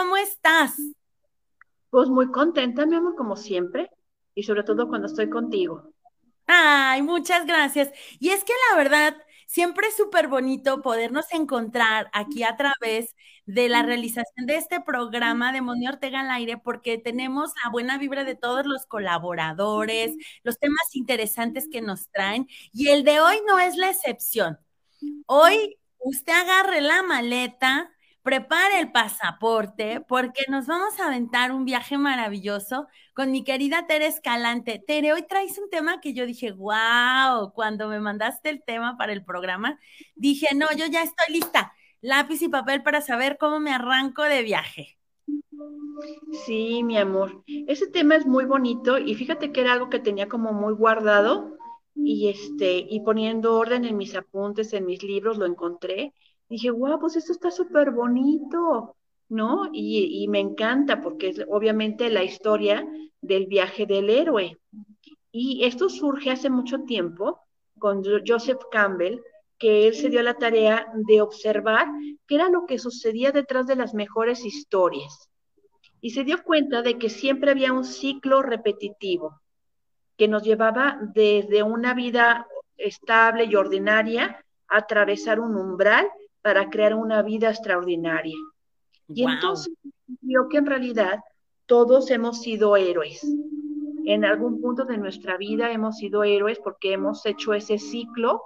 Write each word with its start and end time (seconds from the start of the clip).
¿cómo 0.00 0.16
estás? 0.16 0.76
Pues 1.90 2.08
muy 2.08 2.30
contenta, 2.30 2.86
mi 2.86 2.96
amor, 2.96 3.16
como 3.16 3.36
siempre, 3.36 3.90
y 4.34 4.44
sobre 4.44 4.62
todo 4.62 4.88
cuando 4.88 5.08
estoy 5.08 5.28
contigo. 5.28 5.92
Ay, 6.46 7.02
muchas 7.02 7.44
gracias. 7.44 7.90
Y 8.18 8.30
es 8.30 8.42
que 8.42 8.54
la 8.70 8.78
verdad, 8.78 9.14
siempre 9.46 9.88
es 9.88 9.96
súper 9.98 10.28
bonito 10.28 10.80
podernos 10.80 11.26
encontrar 11.32 12.08
aquí 12.14 12.44
a 12.44 12.56
través 12.56 13.14
de 13.44 13.68
la 13.68 13.82
realización 13.82 14.46
de 14.46 14.56
este 14.56 14.80
programa 14.80 15.52
de 15.52 15.60
Moni 15.60 15.86
Ortega 15.86 16.20
al 16.20 16.30
aire, 16.30 16.56
porque 16.56 16.96
tenemos 16.96 17.52
la 17.62 17.70
buena 17.70 17.98
vibra 17.98 18.24
de 18.24 18.36
todos 18.36 18.64
los 18.64 18.86
colaboradores, 18.86 20.16
los 20.44 20.58
temas 20.58 20.94
interesantes 20.94 21.68
que 21.70 21.82
nos 21.82 22.08
traen, 22.08 22.48
y 22.72 22.88
el 22.88 23.04
de 23.04 23.20
hoy 23.20 23.36
no 23.46 23.58
es 23.58 23.76
la 23.76 23.90
excepción. 23.90 24.58
Hoy 25.26 25.76
usted 25.98 26.32
agarre 26.32 26.80
la 26.80 27.02
maleta, 27.02 27.90
prepare 28.22 28.80
el 28.80 28.92
pasaporte, 28.92 30.00
porque 30.06 30.44
nos 30.48 30.66
vamos 30.66 30.98
a 31.00 31.06
aventar 31.06 31.52
un 31.52 31.64
viaje 31.64 31.96
maravilloso 31.98 32.86
con 33.14 33.30
mi 33.30 33.44
querida 33.44 33.86
Tere 33.86 34.06
Escalante. 34.06 34.82
Tere, 34.86 35.12
hoy 35.12 35.22
traes 35.22 35.58
un 35.58 35.70
tema 35.70 36.00
que 36.00 36.12
yo 36.12 36.26
dije, 36.26 36.52
wow, 36.52 37.52
cuando 37.54 37.88
me 37.88 38.00
mandaste 38.00 38.50
el 38.50 38.62
tema 38.62 38.96
para 38.96 39.12
el 39.12 39.24
programa, 39.24 39.78
dije, 40.14 40.48
no, 40.54 40.66
yo 40.76 40.86
ya 40.86 41.02
estoy 41.02 41.34
lista, 41.34 41.72
lápiz 42.00 42.42
y 42.42 42.48
papel 42.48 42.82
para 42.82 43.00
saber 43.00 43.38
cómo 43.38 43.60
me 43.60 43.72
arranco 43.72 44.22
de 44.22 44.42
viaje. 44.42 44.98
Sí, 46.46 46.82
mi 46.82 46.96
amor, 46.96 47.42
ese 47.46 47.86
tema 47.86 48.16
es 48.16 48.26
muy 48.26 48.44
bonito 48.44 48.98
y 48.98 49.14
fíjate 49.14 49.52
que 49.52 49.60
era 49.60 49.74
algo 49.74 49.90
que 49.90 49.98
tenía 49.98 50.28
como 50.28 50.52
muy 50.52 50.72
guardado 50.74 51.56
y 51.94 52.28
este, 52.28 52.86
y 52.88 53.00
poniendo 53.00 53.54
orden 53.56 53.84
en 53.84 53.96
mis 53.96 54.14
apuntes, 54.14 54.72
en 54.72 54.86
mis 54.86 55.02
libros, 55.02 55.38
lo 55.38 55.46
encontré. 55.46 56.14
Dije, 56.50 56.70
guau, 56.70 56.98
pues 56.98 57.14
esto 57.14 57.32
está 57.32 57.50
súper 57.52 57.92
bonito, 57.92 58.96
¿no? 59.28 59.70
Y, 59.72 60.22
y, 60.24 60.26
me 60.26 60.40
encanta 60.40 61.00
porque 61.00 61.28
es 61.28 61.44
obviamente 61.48 62.10
la 62.10 62.24
historia 62.24 62.84
del 63.20 63.46
viaje 63.46 63.86
del 63.86 64.10
héroe. 64.10 64.58
Y 65.30 65.64
esto 65.64 65.88
surge 65.88 66.32
hace 66.32 66.50
mucho 66.50 66.82
tiempo 66.82 67.40
con 67.78 68.02
Joseph 68.26 68.62
Campbell, 68.72 69.20
que 69.58 69.86
él 69.86 69.94
se 69.94 70.08
dio 70.08 70.22
la 70.22 70.34
tarea 70.34 70.90
de 70.94 71.20
observar 71.20 71.86
qué 72.26 72.34
era 72.34 72.48
lo 72.48 72.66
que 72.66 72.80
sucedía 72.80 73.30
detrás 73.30 73.68
de 73.68 73.76
las 73.76 73.94
mejores 73.94 74.44
historias. 74.44 75.30
Y 76.00 76.10
se 76.10 76.24
dio 76.24 76.42
cuenta 76.42 76.82
de 76.82 76.98
que 76.98 77.10
siempre 77.10 77.52
había 77.52 77.72
un 77.72 77.84
ciclo 77.84 78.42
repetitivo 78.42 79.40
que 80.16 80.26
nos 80.26 80.42
llevaba 80.42 80.98
desde 81.14 81.62
una 81.62 81.94
vida 81.94 82.48
estable 82.76 83.44
y 83.44 83.54
ordinaria 83.54 84.44
a 84.66 84.78
atravesar 84.78 85.38
un 85.38 85.54
umbral 85.54 86.10
para 86.42 86.70
crear 86.70 86.94
una 86.94 87.22
vida 87.22 87.50
extraordinaria. 87.50 88.36
Y 89.08 89.24
entonces 89.24 89.72
vio 90.20 90.48
que 90.48 90.58
en 90.58 90.66
realidad 90.66 91.20
todos 91.66 92.10
hemos 92.10 92.40
sido 92.40 92.76
héroes. 92.76 93.26
En 94.04 94.24
algún 94.24 94.60
punto 94.60 94.84
de 94.84 94.98
nuestra 94.98 95.36
vida 95.36 95.70
hemos 95.72 95.98
sido 95.98 96.24
héroes 96.24 96.58
porque 96.58 96.92
hemos 96.92 97.26
hecho 97.26 97.54
ese 97.54 97.78
ciclo 97.78 98.42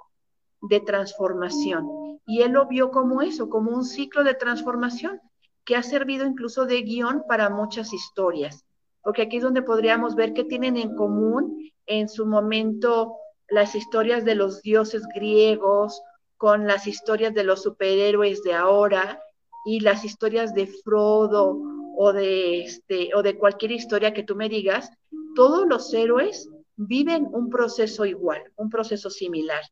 de 0.61 0.79
transformación. 0.79 2.19
Y 2.25 2.41
él 2.41 2.53
lo 2.53 2.67
vio 2.67 2.91
como 2.91 3.21
eso, 3.21 3.49
como 3.49 3.71
un 3.71 3.85
ciclo 3.85 4.23
de 4.23 4.33
transformación 4.33 5.21
que 5.63 5.75
ha 5.75 5.83
servido 5.83 6.25
incluso 6.25 6.65
de 6.65 6.81
guion 6.81 7.23
para 7.27 7.49
muchas 7.49 7.93
historias 7.93 8.65
porque 9.05 9.21
aquí 9.21 9.37
es 9.37 9.43
donde 9.43 9.61
podríamos 9.61 10.15
ver 10.15 10.33
qué 10.33 10.43
tienen 10.43 10.77
en 10.77 10.95
común 10.95 11.71
en 11.85 12.09
su 12.09 12.25
momento 12.25 13.15
las 13.47 13.75
historias 13.75 14.25
de 14.25 14.33
los 14.33 14.63
dioses 14.63 15.03
griegos 15.13 16.01
con 16.45 16.67
las 16.67 16.85
historias 16.85 17.33
de 17.33 17.43
los 17.43 17.63
superhéroes 17.63 18.43
de 18.43 18.53
ahora 18.53 19.19
y 19.65 19.79
las 19.79 20.05
historias 20.05 20.53
de 20.53 20.67
Frodo 20.67 21.59
o 21.97 22.13
de 22.13 22.61
este 22.61 23.09
o 23.15 23.23
de 23.23 23.35
cualquier 23.35 23.71
historia 23.71 24.13
que 24.13 24.21
tú 24.21 24.35
me 24.35 24.47
digas, 24.47 24.91
todos 25.33 25.65
los 25.67 25.91
héroes 25.91 26.47
viven 26.75 27.27
un 27.31 27.49
proceso 27.49 28.05
igual, 28.05 28.43
un 28.57 28.69
proceso 28.69 29.09
similar, 29.09 29.63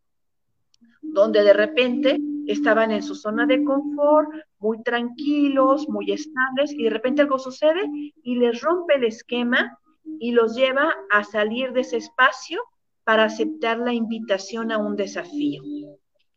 donde 1.03 1.43
de 1.43 1.53
repente 1.53 2.17
estaban 2.47 2.89
en 2.89 3.03
su 3.03 3.13
zona 3.13 3.45
de 3.45 3.63
confort, 3.63 4.31
muy 4.57 4.81
tranquilos, 4.81 5.87
muy 5.87 6.11
estables, 6.11 6.73
y 6.73 6.85
de 6.85 6.89
repente 6.89 7.21
algo 7.21 7.37
sucede 7.37 7.87
y 8.23 8.35
les 8.37 8.61
rompe 8.61 8.95
el 8.95 9.03
esquema 9.03 9.77
y 10.17 10.31
los 10.31 10.55
lleva 10.55 10.91
a 11.11 11.23
salir 11.23 11.71
de 11.71 11.81
ese 11.81 11.97
espacio 11.97 12.63
para 13.03 13.25
aceptar 13.25 13.77
la 13.77 13.93
invitación 13.93 14.71
a 14.71 14.79
un 14.79 14.95
desafío. 14.95 15.61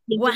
Y 0.06 0.18
no 0.18 0.28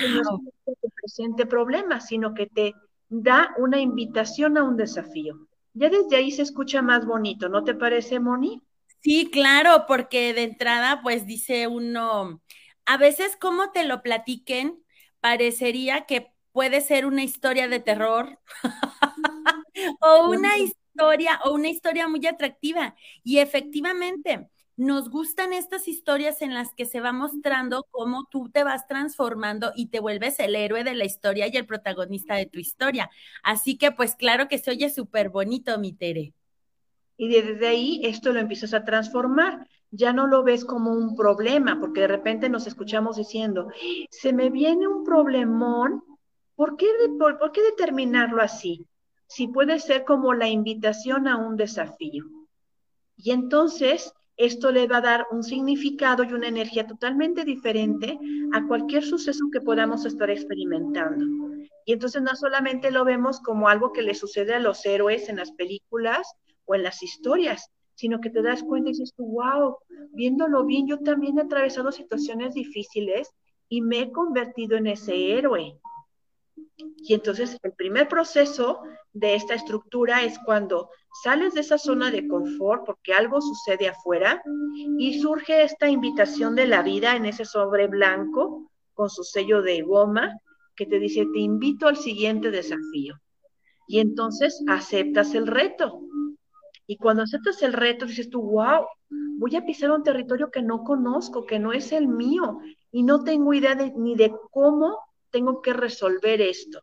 te 0.64 0.88
presente 1.00 1.47
problemas, 1.47 2.06
sino 2.06 2.34
que 2.34 2.47
te 2.47 2.75
da 3.08 3.54
una 3.58 3.81
invitación 3.81 4.58
a 4.58 4.64
un 4.64 4.76
desafío. 4.76 5.48
Ya 5.75 5.88
desde 5.88 6.16
ahí 6.16 6.31
se 6.32 6.42
escucha 6.42 6.82
más 6.82 7.06
bonito, 7.06 7.48
¿no 7.48 7.62
te 7.62 7.75
parece, 7.75 8.19
Moni? 8.19 8.60
Sí, 9.03 9.30
claro, 9.30 9.84
porque 9.86 10.34
de 10.34 10.42
entrada, 10.42 11.00
pues 11.03 11.26
dice 11.26 11.66
uno, 11.69 12.42
a 12.84 12.97
veces 12.97 13.36
como 13.41 13.70
te 13.70 13.84
lo 13.84 14.03
platiquen, 14.03 14.82
parecería 15.20 16.06
que 16.06 16.32
puede 16.53 16.80
ser 16.80 17.06
una 17.06 17.22
historia 17.22 17.69
de 17.69 17.80
terror 17.80 18.41
o 20.00 20.28
una 20.30 20.59
historia 20.59 21.41
o 21.44 21.53
una 21.53 21.69
historia 21.69 22.09
muy 22.09 22.26
atractiva. 22.26 22.94
Y 23.22 23.38
efectivamente, 23.38 24.48
nos 24.80 25.10
gustan 25.10 25.52
estas 25.52 25.88
historias 25.88 26.42
en 26.42 26.54
las 26.54 26.74
que 26.74 26.86
se 26.86 27.00
va 27.00 27.12
mostrando 27.12 27.86
cómo 27.91 28.26
tú 28.30 28.48
te 28.50 28.64
vas 28.64 28.86
transformando 28.86 29.72
y 29.74 29.86
te 29.86 30.00
vuelves 30.00 30.41
el 30.41 30.56
héroe 30.56 30.84
de 30.84 30.94
la 30.94 31.04
historia 31.04 31.46
y 31.48 31.56
el 31.56 31.66
protagonista 31.66 32.34
de 32.34 32.46
tu 32.46 32.58
historia. 32.58 33.10
Así 33.42 33.76
que 33.76 33.92
pues 33.92 34.14
claro 34.14 34.48
que 34.48 34.58
se 34.58 34.70
oye 34.70 34.91
súper 34.91 35.28
bonito, 35.28 35.78
mi 35.78 35.92
Tere. 35.92 36.32
Y 37.16 37.28
desde 37.28 37.68
ahí 37.68 38.00
esto 38.04 38.32
lo 38.32 38.41
empiezas 38.41 38.74
a 38.74 38.84
transformar 38.84 39.66
ya 39.91 40.12
no 40.12 40.26
lo 40.26 40.42
ves 40.42 40.64
como 40.64 40.92
un 40.92 41.16
problema, 41.16 41.80
porque 41.80 42.02
de 42.02 42.08
repente 42.08 42.48
nos 42.48 42.66
escuchamos 42.66 43.16
diciendo, 43.16 43.68
se 44.10 44.32
me 44.32 44.50
viene 44.50 44.86
un 44.86 45.04
problemón, 45.04 46.04
¿por 46.54 46.76
qué, 46.76 46.86
por, 47.18 47.52
qué 47.52 47.62
determinarlo 47.62 48.41
así? 48.41 48.86
Si 49.26 49.48
puede 49.48 49.80
ser 49.80 50.04
como 50.04 50.32
la 50.34 50.48
invitación 50.48 51.26
a 51.28 51.36
un 51.36 51.56
desafío. 51.56 52.24
Y 53.16 53.32
entonces 53.32 54.12
esto 54.40 54.72
le 54.72 54.86
va 54.86 54.96
a 54.96 55.02
dar 55.02 55.26
un 55.30 55.42
significado 55.42 56.24
y 56.24 56.32
una 56.32 56.48
energía 56.48 56.86
totalmente 56.86 57.44
diferente 57.44 58.18
a 58.52 58.66
cualquier 58.66 59.04
suceso 59.04 59.50
que 59.52 59.60
podamos 59.60 60.06
estar 60.06 60.30
experimentando. 60.30 61.26
Y 61.84 61.92
entonces 61.92 62.22
no 62.22 62.34
solamente 62.34 62.90
lo 62.90 63.04
vemos 63.04 63.40
como 63.40 63.68
algo 63.68 63.92
que 63.92 64.00
le 64.00 64.14
sucede 64.14 64.54
a 64.54 64.58
los 64.58 64.86
héroes 64.86 65.28
en 65.28 65.36
las 65.36 65.52
películas 65.52 66.26
o 66.64 66.74
en 66.74 66.84
las 66.84 67.02
historias, 67.02 67.70
sino 67.96 68.22
que 68.22 68.30
te 68.30 68.40
das 68.40 68.62
cuenta 68.62 68.88
y 68.88 68.92
dices 68.92 69.12
tú, 69.14 69.26
wow, 69.26 69.76
viéndolo 70.12 70.64
bien, 70.64 70.88
yo 70.88 70.98
también 71.00 71.36
he 71.36 71.42
atravesado 71.42 71.92
situaciones 71.92 72.54
difíciles 72.54 73.30
y 73.68 73.82
me 73.82 74.00
he 74.00 74.10
convertido 74.10 74.78
en 74.78 74.86
ese 74.86 75.36
héroe. 75.36 75.78
Y 76.76 77.12
entonces 77.12 77.59
el 77.62 77.72
primer 77.74 78.09
proceso 78.09 78.80
de 79.12 79.34
esta 79.34 79.54
estructura 79.54 80.22
es 80.22 80.39
cuando 80.45 80.91
sales 81.22 81.54
de 81.54 81.60
esa 81.60 81.78
zona 81.78 82.10
de 82.10 82.28
confort 82.28 82.84
porque 82.86 83.12
algo 83.12 83.41
sucede 83.41 83.89
afuera 83.89 84.42
y 84.98 85.21
surge 85.21 85.62
esta 85.62 85.89
invitación 85.89 86.54
de 86.54 86.66
la 86.66 86.83
vida 86.83 87.16
en 87.16 87.27
ese 87.27 87.45
sobre 87.45 87.89
blanco 87.89 88.71
con 88.95 89.10
su 89.10 89.24
sello 89.24 89.62
de 89.62 89.83
goma 89.83 90.39
que 90.77 90.86
te 90.86 90.98
dice, 90.98 91.27
te 91.33 91.41
invito 91.41 91.89
al 91.89 91.97
siguiente 91.97 92.51
desafío. 92.51 93.21
Y 93.86 93.98
entonces 93.98 94.62
aceptas 94.68 95.34
el 95.34 95.47
reto. 95.47 96.01
Y 96.86 96.97
cuando 96.97 97.24
aceptas 97.24 97.63
el 97.63 97.72
reto, 97.72 98.06
dices 98.06 98.30
tú, 98.30 98.41
wow, 98.41 98.86
voy 99.39 99.56
a 99.56 99.65
pisar 99.65 99.91
un 99.91 100.03
territorio 100.03 100.51
que 100.51 100.63
no 100.63 100.83
conozco, 100.83 101.45
que 101.45 101.59
no 101.59 101.72
es 101.72 101.92
el 101.92 102.09
mío, 102.09 102.60
y 102.91 103.03
no 103.03 103.24
tengo 103.24 103.53
idea 103.53 103.74
ni 103.74 104.15
de 104.15 104.33
cómo 104.51 104.98
tengo 105.30 105.60
que 105.60 105.72
resolver 105.72 106.41
esto. 106.41 106.80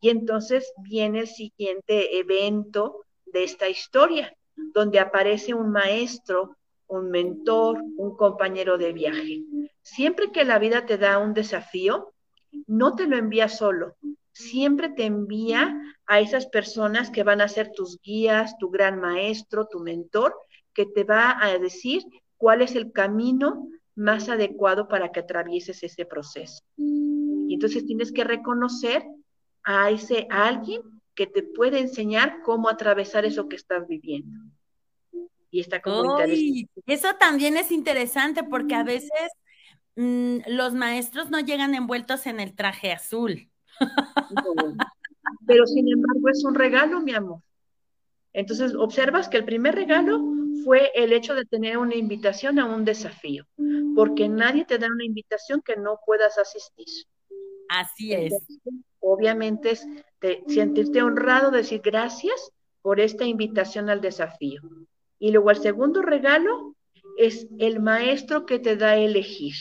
Y 0.00 0.10
entonces 0.10 0.72
viene 0.82 1.20
el 1.20 1.28
siguiente 1.28 2.18
evento 2.18 3.04
de 3.26 3.44
esta 3.44 3.68
historia, 3.68 4.34
donde 4.74 5.00
aparece 5.00 5.54
un 5.54 5.70
maestro, 5.70 6.56
un 6.86 7.10
mentor, 7.10 7.82
un 7.96 8.16
compañero 8.16 8.78
de 8.78 8.92
viaje. 8.92 9.42
Siempre 9.82 10.30
que 10.32 10.44
la 10.44 10.58
vida 10.58 10.86
te 10.86 10.98
da 10.98 11.18
un 11.18 11.34
desafío, 11.34 12.12
no 12.66 12.94
te 12.94 13.06
lo 13.06 13.16
envía 13.16 13.48
solo, 13.48 13.96
siempre 14.32 14.88
te 14.90 15.04
envía 15.04 15.76
a 16.06 16.20
esas 16.20 16.46
personas 16.46 17.10
que 17.10 17.24
van 17.24 17.40
a 17.40 17.48
ser 17.48 17.70
tus 17.72 18.00
guías, 18.00 18.56
tu 18.58 18.70
gran 18.70 19.00
maestro, 19.00 19.66
tu 19.66 19.80
mentor, 19.80 20.34
que 20.72 20.86
te 20.86 21.04
va 21.04 21.42
a 21.42 21.58
decir 21.58 22.02
cuál 22.36 22.62
es 22.62 22.74
el 22.76 22.92
camino 22.92 23.68
más 23.94 24.28
adecuado 24.28 24.86
para 24.86 25.10
que 25.10 25.20
atravieses 25.20 25.82
ese 25.82 26.06
proceso. 26.06 26.62
Y 26.76 27.54
entonces 27.54 27.84
tienes 27.84 28.12
que 28.12 28.24
reconocer 28.24 29.04
a 29.64 29.90
ese 29.90 30.26
alguien 30.30 30.82
que 31.14 31.26
te 31.26 31.42
puede 31.42 31.80
enseñar 31.80 32.42
cómo 32.42 32.68
atravesar 32.68 33.24
eso 33.24 33.48
que 33.48 33.56
estás 33.56 33.86
viviendo. 33.88 34.38
Y 35.50 35.60
está 35.60 35.80
como 35.80 36.12
interesante. 36.12 36.82
Eso 36.86 37.14
también 37.18 37.56
es 37.56 37.72
interesante 37.72 38.44
porque 38.44 38.74
a 38.74 38.84
veces 38.84 39.32
mm, 39.96 40.38
los 40.46 40.74
maestros 40.74 41.30
no 41.30 41.40
llegan 41.40 41.74
envueltos 41.74 42.26
en 42.26 42.38
el 42.40 42.54
traje 42.54 42.92
azul. 42.92 43.50
Pero 45.46 45.66
sin 45.66 45.90
embargo 45.90 46.28
es 46.28 46.44
un 46.44 46.54
regalo, 46.54 47.00
mi 47.00 47.14
amor. 47.14 47.40
Entonces, 48.32 48.74
observas 48.74 49.28
que 49.28 49.38
el 49.38 49.44
primer 49.44 49.74
regalo 49.74 50.22
fue 50.64 50.92
el 50.94 51.12
hecho 51.12 51.34
de 51.34 51.44
tener 51.44 51.78
una 51.78 51.96
invitación 51.96 52.58
a 52.58 52.66
un 52.66 52.84
desafío, 52.84 53.46
porque 53.96 54.28
nadie 54.28 54.64
te 54.64 54.78
da 54.78 54.86
una 54.86 55.04
invitación 55.04 55.62
que 55.62 55.76
no 55.76 55.98
puedas 56.04 56.38
asistir. 56.38 56.86
Así 57.68 58.12
es. 58.12 58.34
obviamente 59.00 59.70
es 59.70 59.86
sentirte 60.46 61.02
honrado, 61.02 61.50
decir 61.50 61.80
gracias 61.82 62.52
por 62.82 63.00
esta 63.00 63.24
invitación 63.24 63.90
al 63.90 64.00
desafío. 64.00 64.62
Y 65.18 65.32
luego 65.32 65.50
el 65.50 65.58
segundo 65.58 66.02
regalo 66.02 66.74
es 67.16 67.46
el 67.58 67.80
maestro 67.80 68.46
que 68.46 68.58
te 68.58 68.76
da 68.76 68.90
a 68.90 68.96
elegir. 68.96 69.54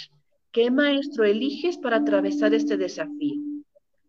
¿Qué 0.51 0.71
maestro 0.71 1.23
eliges 1.23 1.77
para 1.77 1.97
atravesar 1.97 2.53
este 2.53 2.77
desafío? 2.77 3.41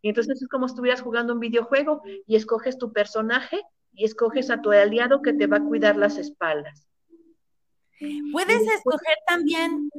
Y 0.02 0.08
entonces 0.08 0.40
es 0.40 0.48
como 0.48 0.68
si 0.68 0.72
estuvieras 0.72 1.02
jugando 1.02 1.34
un 1.34 1.40
videojuego 1.40 2.02
y 2.26 2.36
escoges 2.36 2.78
tu 2.78 2.92
personaje 2.92 3.60
y 3.92 4.04
escoges 4.04 4.50
a 4.50 4.62
tu 4.62 4.70
aliado 4.70 5.22
que 5.22 5.32
te 5.32 5.46
va 5.46 5.56
a 5.56 5.64
cuidar 5.64 5.96
las 5.96 6.18
espaldas. 6.18 6.86
Puedes 8.32 8.62
escoger 8.62 9.16
también 9.26 9.90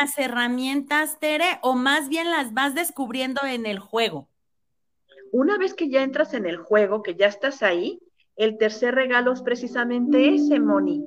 las 0.00 0.18
herramientas, 0.18 1.18
Tere, 1.18 1.58
o 1.62 1.74
más 1.74 2.08
bien 2.08 2.30
las 2.30 2.54
vas 2.54 2.74
descubriendo 2.74 3.42
en 3.44 3.66
el 3.66 3.78
juego. 3.78 4.28
Una 5.32 5.58
vez 5.58 5.74
que 5.74 5.88
ya 5.88 6.02
entras 6.02 6.34
en 6.34 6.46
el 6.46 6.56
juego, 6.56 7.02
que 7.02 7.14
ya 7.14 7.26
estás 7.26 7.62
ahí, 7.62 8.00
el 8.36 8.56
tercer 8.56 8.94
regalo 8.94 9.32
es 9.32 9.42
precisamente 9.42 10.34
ese, 10.34 10.60
Moni. 10.60 11.04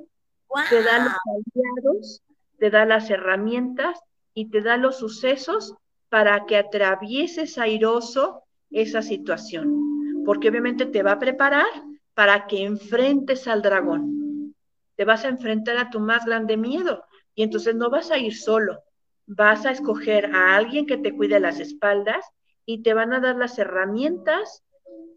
Te 0.68 0.82
da 0.82 0.98
los 0.98 1.14
aliados, 1.24 2.22
te 2.58 2.70
da 2.70 2.84
las 2.84 3.08
herramientas 3.10 3.98
y 4.34 4.50
te 4.50 4.60
da 4.60 4.76
los 4.76 4.98
sucesos 4.98 5.74
para 6.08 6.44
que 6.46 6.56
atravieses 6.56 7.58
airoso 7.58 8.44
esa 8.70 9.02
situación. 9.02 10.24
Porque 10.24 10.50
obviamente 10.50 10.86
te 10.86 11.02
va 11.02 11.12
a 11.12 11.18
preparar 11.18 11.66
para 12.14 12.46
que 12.46 12.64
enfrentes 12.64 13.48
al 13.48 13.62
dragón. 13.62 14.54
Te 14.96 15.04
vas 15.04 15.24
a 15.24 15.28
enfrentar 15.28 15.78
a 15.78 15.90
tu 15.90 15.98
más 15.98 16.26
grande 16.26 16.56
miedo 16.56 17.02
y 17.34 17.42
entonces 17.42 17.74
no 17.74 17.90
vas 17.90 18.10
a 18.10 18.18
ir 18.18 18.36
solo. 18.36 18.82
Vas 19.26 19.66
a 19.66 19.70
escoger 19.70 20.26
a 20.34 20.56
alguien 20.56 20.86
que 20.86 20.96
te 20.96 21.14
cuide 21.14 21.40
las 21.40 21.60
espaldas 21.60 22.24
y 22.66 22.82
te 22.82 22.94
van 22.94 23.12
a 23.12 23.20
dar 23.20 23.36
las 23.36 23.58
herramientas 23.58 24.62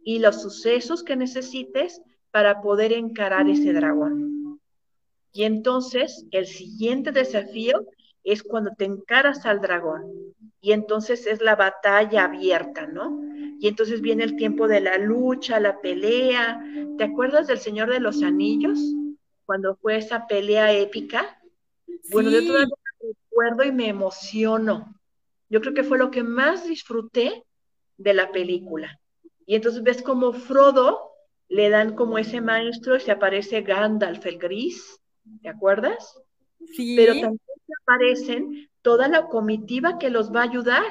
y 0.03 0.19
los 0.19 0.41
sucesos 0.41 1.03
que 1.03 1.15
necesites 1.15 2.01
para 2.31 2.61
poder 2.61 2.93
encarar 2.93 3.49
ese 3.49 3.73
dragón. 3.73 4.59
Y 5.31 5.43
entonces 5.43 6.25
el 6.31 6.45
siguiente 6.45 7.11
desafío 7.11 7.85
es 8.23 8.43
cuando 8.43 8.71
te 8.77 8.85
encaras 8.85 9.45
al 9.45 9.61
dragón. 9.61 10.33
Y 10.61 10.71
entonces 10.71 11.27
es 11.27 11.41
la 11.41 11.55
batalla 11.55 12.25
abierta, 12.25 12.87
¿no? 12.87 13.21
Y 13.59 13.67
entonces 13.67 14.01
viene 14.01 14.23
el 14.23 14.35
tiempo 14.35 14.67
de 14.67 14.81
la 14.81 14.97
lucha, 14.97 15.59
la 15.59 15.79
pelea. 15.79 16.63
¿Te 16.97 17.03
acuerdas 17.03 17.47
del 17.47 17.59
Señor 17.59 17.89
de 17.91 17.99
los 17.99 18.23
Anillos? 18.23 18.79
Cuando 19.45 19.75
fue 19.75 19.97
esa 19.97 20.27
pelea 20.27 20.73
épica. 20.73 21.39
Bueno, 22.11 22.29
yo 22.29 22.45
todavía 22.45 22.75
recuerdo 23.29 23.63
y 23.63 23.71
me 23.71 23.89
emociono. 23.89 24.95
Yo 25.49 25.61
creo 25.61 25.73
que 25.73 25.83
fue 25.83 25.97
lo 25.97 26.11
que 26.11 26.23
más 26.23 26.67
disfruté 26.67 27.43
de 27.97 28.13
la 28.13 28.31
película. 28.31 28.99
Y 29.45 29.55
entonces 29.55 29.83
ves 29.83 30.01
como 30.01 30.33
Frodo 30.33 31.11
le 31.47 31.69
dan 31.69 31.95
como 31.95 32.17
ese 32.17 32.41
maestro 32.41 32.95
y 32.95 32.99
se 32.99 33.11
aparece 33.11 33.61
Gandalf 33.61 34.25
el 34.25 34.39
gris, 34.39 34.99
¿te 35.41 35.49
acuerdas? 35.49 36.19
Sí. 36.73 36.95
Pero 36.95 37.13
también 37.13 37.39
aparecen 37.83 38.69
toda 38.81 39.07
la 39.07 39.27
comitiva 39.27 39.97
que 39.99 40.09
los 40.09 40.33
va 40.33 40.41
a 40.41 40.49
ayudar. 40.49 40.83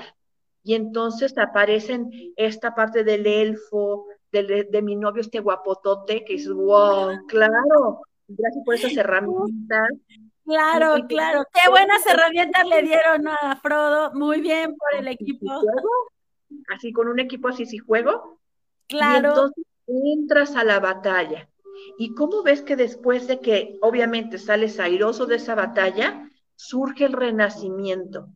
Y 0.63 0.75
entonces 0.75 1.37
aparecen 1.37 2.33
esta 2.37 2.75
parte 2.75 3.05
del 3.05 3.27
elfo, 3.27 4.07
de, 4.33 4.67
de 4.71 4.83
mi 4.83 4.97
novio 4.97 5.21
este 5.21 5.41
guapotote, 5.41 6.25
que 6.25 6.35
es 6.35 6.51
wow, 6.51 7.27
claro, 7.29 8.01
gracias 8.27 8.65
por 8.65 8.75
esas 8.75 8.97
herramientas. 8.97 9.89
Claro, 10.45 11.07
claro. 11.09 11.45
Qué 11.53 11.71
buenas 11.71 12.07
herramientas 12.07 12.67
le 12.67 12.83
dieron 12.83 13.29
a 13.29 13.57
Frodo. 13.63 14.13
Muy 14.13 14.41
bien 14.41 14.77
por 14.77 15.01
el 15.01 15.09
equipo. 15.09 15.63
Así 16.69 16.93
con 16.93 17.09
un 17.09 17.19
equipo 17.19 17.49
así 17.49 17.65
si 17.67 17.79
juego. 17.79 18.39
Claro. 18.87 19.29
Y 19.29 19.31
entonces 19.31 19.65
entras 19.87 20.57
a 20.57 20.65
la 20.65 20.81
batalla. 20.81 21.49
¿Y 21.99 22.15
cómo 22.15 22.43
ves 22.43 22.63
que 22.63 22.77
después 22.77 23.27
de 23.27 23.41
que 23.41 23.79
obviamente 23.81 24.39
sales 24.39 24.79
airoso 24.79 25.27
de 25.27 25.37
esa 25.37 25.55
batalla, 25.55 26.29
surge 26.55 27.07
el 27.07 27.15
renacimiento? 27.15 28.29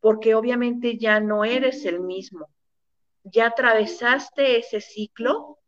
Porque 0.00 0.34
obviamente 0.34 0.98
ya 0.98 1.20
no 1.20 1.44
eres 1.44 1.84
el 1.84 2.00
mismo. 2.00 2.48
Ya 3.22 3.46
atravesaste 3.46 4.58
ese 4.58 4.80
ciclo 4.80 5.58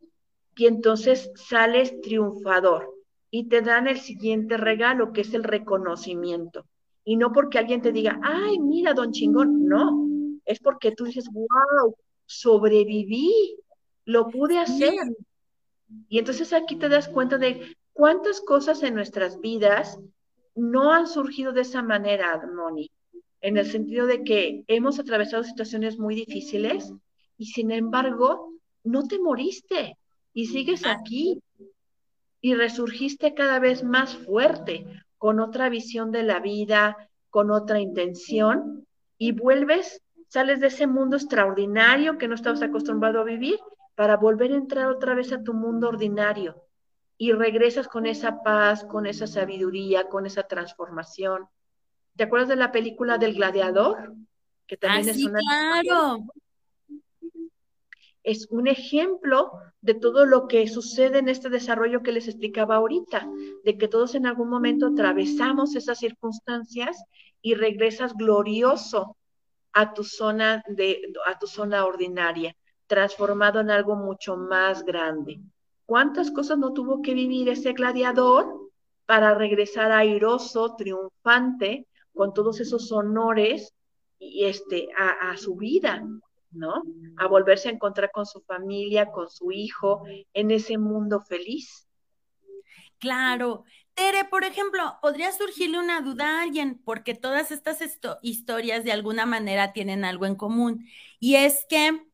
y 0.56 0.66
entonces 0.66 1.30
sales 1.36 2.00
triunfador 2.00 2.93
y 3.36 3.48
te 3.48 3.62
dan 3.62 3.88
el 3.88 3.98
siguiente 3.98 4.56
regalo, 4.56 5.12
que 5.12 5.22
es 5.22 5.34
el 5.34 5.42
reconocimiento. 5.42 6.66
Y 7.04 7.16
no 7.16 7.32
porque 7.32 7.58
alguien 7.58 7.82
te 7.82 7.90
diga, 7.90 8.20
ay, 8.22 8.60
mira, 8.60 8.94
don 8.94 9.10
chingón, 9.10 9.66
no, 9.66 10.06
es 10.44 10.60
porque 10.60 10.92
tú 10.92 11.02
dices, 11.02 11.28
wow, 11.32 11.96
sobreviví, 12.26 13.58
lo 14.04 14.28
pude 14.28 14.60
hacer. 14.60 14.94
Y 16.08 16.20
entonces 16.20 16.52
aquí 16.52 16.76
te 16.76 16.88
das 16.88 17.08
cuenta 17.08 17.36
de 17.36 17.76
cuántas 17.92 18.40
cosas 18.40 18.84
en 18.84 18.94
nuestras 18.94 19.40
vidas 19.40 19.98
no 20.54 20.92
han 20.92 21.08
surgido 21.08 21.52
de 21.52 21.62
esa 21.62 21.82
manera, 21.82 22.40
Moni, 22.54 22.88
en 23.40 23.56
el 23.56 23.66
sentido 23.66 24.06
de 24.06 24.22
que 24.22 24.62
hemos 24.68 25.00
atravesado 25.00 25.42
situaciones 25.42 25.98
muy 25.98 26.14
difíciles 26.14 26.92
y 27.36 27.46
sin 27.46 27.72
embargo 27.72 28.52
no 28.84 29.08
te 29.08 29.18
moriste 29.18 29.98
y 30.32 30.46
sigues 30.46 30.86
aquí 30.86 31.40
y 32.44 32.54
resurgiste 32.54 33.32
cada 33.32 33.58
vez 33.58 33.84
más 33.84 34.18
fuerte, 34.18 34.86
con 35.16 35.40
otra 35.40 35.70
visión 35.70 36.12
de 36.12 36.24
la 36.24 36.40
vida, 36.40 37.08
con 37.30 37.50
otra 37.50 37.80
intención, 37.80 38.86
y 39.16 39.32
vuelves, 39.32 40.02
sales 40.28 40.60
de 40.60 40.66
ese 40.66 40.86
mundo 40.86 41.16
extraordinario 41.16 42.18
que 42.18 42.28
no 42.28 42.34
estabas 42.34 42.60
acostumbrado 42.60 43.20
a 43.20 43.24
vivir 43.24 43.58
para 43.94 44.18
volver 44.18 44.52
a 44.52 44.56
entrar 44.56 44.88
otra 44.88 45.14
vez 45.14 45.32
a 45.32 45.42
tu 45.42 45.54
mundo 45.54 45.88
ordinario 45.88 46.66
y 47.16 47.32
regresas 47.32 47.88
con 47.88 48.04
esa 48.04 48.42
paz, 48.42 48.84
con 48.84 49.06
esa 49.06 49.26
sabiduría, 49.26 50.10
con 50.10 50.26
esa 50.26 50.42
transformación. 50.42 51.48
¿Te 52.14 52.24
acuerdas 52.24 52.50
de 52.50 52.56
la 52.56 52.72
película 52.72 53.16
del 53.16 53.36
gladiador? 53.36 54.12
Que 54.66 54.76
también 54.76 55.08
ah, 55.08 55.12
es 55.12 55.24
una 55.24 55.38
claro 55.38 56.18
es 58.24 58.48
un 58.50 58.66
ejemplo 58.66 59.52
de 59.82 59.94
todo 59.94 60.24
lo 60.24 60.48
que 60.48 60.66
sucede 60.66 61.18
en 61.18 61.28
este 61.28 61.50
desarrollo 61.50 62.02
que 62.02 62.10
les 62.10 62.26
explicaba 62.26 62.76
ahorita, 62.76 63.28
de 63.64 63.78
que 63.78 63.86
todos 63.86 64.14
en 64.14 64.26
algún 64.26 64.48
momento 64.48 64.86
atravesamos 64.86 65.76
esas 65.76 65.98
circunstancias 65.98 67.04
y 67.42 67.54
regresas 67.54 68.14
glorioso 68.14 69.16
a 69.74 69.92
tu 69.92 70.04
zona 70.04 70.64
de 70.66 71.02
a 71.26 71.38
tu 71.38 71.46
zona 71.46 71.84
ordinaria, 71.84 72.56
transformado 72.86 73.60
en 73.60 73.70
algo 73.70 73.94
mucho 73.94 74.36
más 74.36 74.84
grande. 74.84 75.40
¿Cuántas 75.84 76.30
cosas 76.30 76.56
no 76.56 76.72
tuvo 76.72 77.02
que 77.02 77.12
vivir 77.12 77.50
ese 77.50 77.74
gladiador 77.74 78.70
para 79.04 79.34
regresar 79.34 79.92
airoso, 79.92 80.76
triunfante, 80.76 81.86
con 82.14 82.32
todos 82.32 82.60
esos 82.60 82.90
honores 82.90 83.74
y 84.18 84.44
este 84.44 84.88
a, 84.96 85.30
a 85.30 85.36
su 85.36 85.56
vida? 85.56 86.02
¿No? 86.54 86.82
A 87.16 87.26
volverse 87.26 87.68
a 87.68 87.72
encontrar 87.72 88.10
con 88.12 88.26
su 88.26 88.40
familia, 88.42 89.10
con 89.10 89.28
su 89.28 89.52
hijo, 89.52 90.04
en 90.32 90.50
ese 90.50 90.78
mundo 90.78 91.20
feliz. 91.20 91.88
Claro. 92.98 93.64
Tere, 93.94 94.24
por 94.24 94.44
ejemplo, 94.44 94.98
podría 95.00 95.30
surgirle 95.30 95.78
una 95.78 96.00
duda 96.00 96.38
a 96.38 96.42
alguien, 96.42 96.80
porque 96.84 97.14
todas 97.14 97.52
estas 97.52 97.78
historias 98.22 98.82
de 98.82 98.92
alguna 98.92 99.24
manera 99.24 99.72
tienen 99.72 100.04
algo 100.04 100.26
en 100.26 100.34
común, 100.34 100.86
y 101.20 101.36
es 101.36 101.64
que 101.68 102.04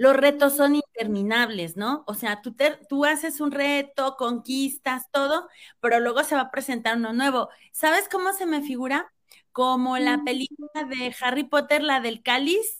los 0.00 0.16
retos 0.16 0.56
son 0.56 0.76
interminables, 0.76 1.76
¿no? 1.76 2.04
O 2.06 2.14
sea, 2.14 2.40
tú, 2.40 2.56
tú 2.88 3.04
haces 3.04 3.38
un 3.40 3.50
reto, 3.50 4.16
conquistas 4.16 5.10
todo, 5.12 5.46
pero 5.78 6.00
luego 6.00 6.24
se 6.24 6.34
va 6.34 6.42
a 6.42 6.50
presentar 6.50 6.96
uno 6.96 7.12
nuevo. 7.12 7.50
¿Sabes 7.72 8.08
cómo 8.08 8.32
se 8.32 8.46
me 8.46 8.62
figura? 8.62 9.12
Como 9.52 9.98
la 9.98 10.22
película 10.24 10.84
de 10.88 11.14
Harry 11.20 11.44
Potter, 11.44 11.82
la 11.82 12.00
del 12.00 12.22
cáliz, 12.22 12.79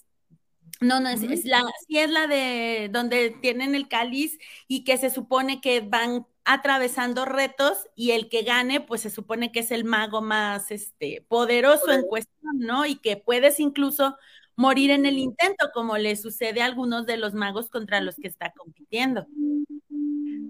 no, 0.81 1.01
no, 1.01 1.09
es, 1.09 1.45
la, 1.45 1.65
sí 1.87 1.99
es 1.99 2.11
la 2.11 2.27
de 2.27 2.89
donde 2.91 3.31
tienen 3.43 3.75
el 3.75 3.89
cáliz 3.89 4.39
y 4.67 4.85
que 4.85 4.97
se 4.97 5.11
supone 5.11 5.61
que 5.61 5.81
van 5.81 6.27
atravesando 6.45 7.27
retos 7.27 7.89
y 7.95 8.13
el 8.13 8.29
que 8.29 8.43
gane, 8.43 8.81
pues 8.81 9.03
se 9.03 9.11
supone 9.11 9.53
que 9.53 9.61
es 9.61 9.71
el 9.71 9.85
mago 9.85 10.23
más 10.23 10.71
este, 10.71 11.25
poderoso 11.29 11.93
en 11.93 12.03
cuestión, 12.03 12.59
¿no? 12.59 12.87
Y 12.87 12.97
que 12.97 13.17
puedes 13.17 13.61
incluso 13.61 14.17
morir 14.57 14.91
en 14.91 15.07
el 15.07 15.19
intento, 15.19 15.71
como 15.73 15.97
le 15.97 16.17
sucede 16.17 16.63
a 16.63 16.67
algunos 16.67 17.07
de 17.07 17.17
los 17.17 17.35
magos 17.35 17.69
contra 17.71 18.01
los 18.01 18.17
que 18.17 18.29
está 18.29 18.53
compitiendo. 18.53 19.27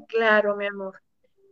Claro, 0.08 0.56
mi 0.56 0.66
amor. 0.66 1.02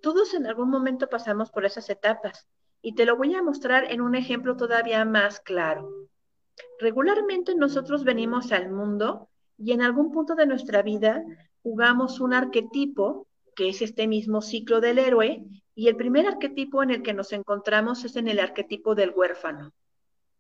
Todos 0.02 0.34
en 0.34 0.46
algún 0.46 0.70
momento 0.70 1.08
pasamos 1.08 1.50
por 1.50 1.64
esas 1.64 1.90
etapas 1.90 2.46
y 2.80 2.94
te 2.94 3.04
lo 3.04 3.16
voy 3.16 3.34
a 3.34 3.42
mostrar 3.42 3.90
en 3.90 4.00
un 4.00 4.14
ejemplo 4.14 4.56
todavía 4.56 5.04
más 5.04 5.40
claro. 5.40 6.08
Regularmente 6.80 7.54
nosotros 7.54 8.04
venimos 8.04 8.52
al 8.52 8.70
mundo 8.70 9.28
Y 9.56 9.72
en 9.72 9.82
algún 9.82 10.12
punto 10.12 10.34
de 10.34 10.46
nuestra 10.46 10.82
vida 10.82 11.24
jugamos 11.62 12.20
un 12.20 12.32
arquetipo, 12.32 13.26
que 13.56 13.68
es 13.68 13.82
este 13.82 14.06
mismo 14.06 14.40
ciclo 14.40 14.80
del 14.80 14.98
héroe, 14.98 15.44
y 15.74 15.88
el 15.88 15.96
primer 15.96 16.26
arquetipo 16.26 16.82
en 16.82 16.90
el 16.90 17.02
que 17.02 17.12
nos 17.12 17.32
encontramos 17.32 18.04
es 18.04 18.16
en 18.16 18.28
el 18.28 18.38
arquetipo 18.38 18.94
del 18.94 19.12
huérfano. 19.14 19.72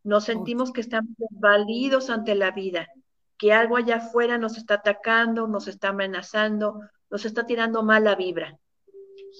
Nos 0.04 0.24
sentimos 0.24 0.72
que 0.72 0.80
estamos 0.80 1.14
validos 1.30 2.10
ante 2.10 2.34
la 2.34 2.52
vida, 2.52 2.88
que 3.36 3.52
algo 3.52 3.76
allá 3.76 3.96
afuera 3.96 4.38
nos 4.38 4.56
está 4.56 4.74
atacando, 4.74 5.46
nos 5.46 5.68
está 5.68 5.88
amenazando, 5.88 6.80
nos 7.10 7.24
está 7.24 7.44
tirando 7.44 7.82
mala 7.82 8.14
vibra. 8.14 8.58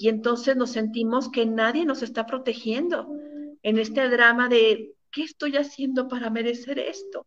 Y 0.00 0.08
entonces 0.08 0.56
nos 0.56 0.70
sentimos 0.70 1.30
que 1.30 1.46
nadie 1.46 1.84
nos 1.84 2.02
está 2.02 2.26
protegiendo 2.26 3.08
en 3.62 3.78
este 3.78 4.08
drama 4.08 4.48
de, 4.48 4.94
¿qué 5.10 5.22
estoy 5.22 5.56
haciendo 5.56 6.08
para 6.08 6.30
merecer 6.30 6.78
esto? 6.78 7.26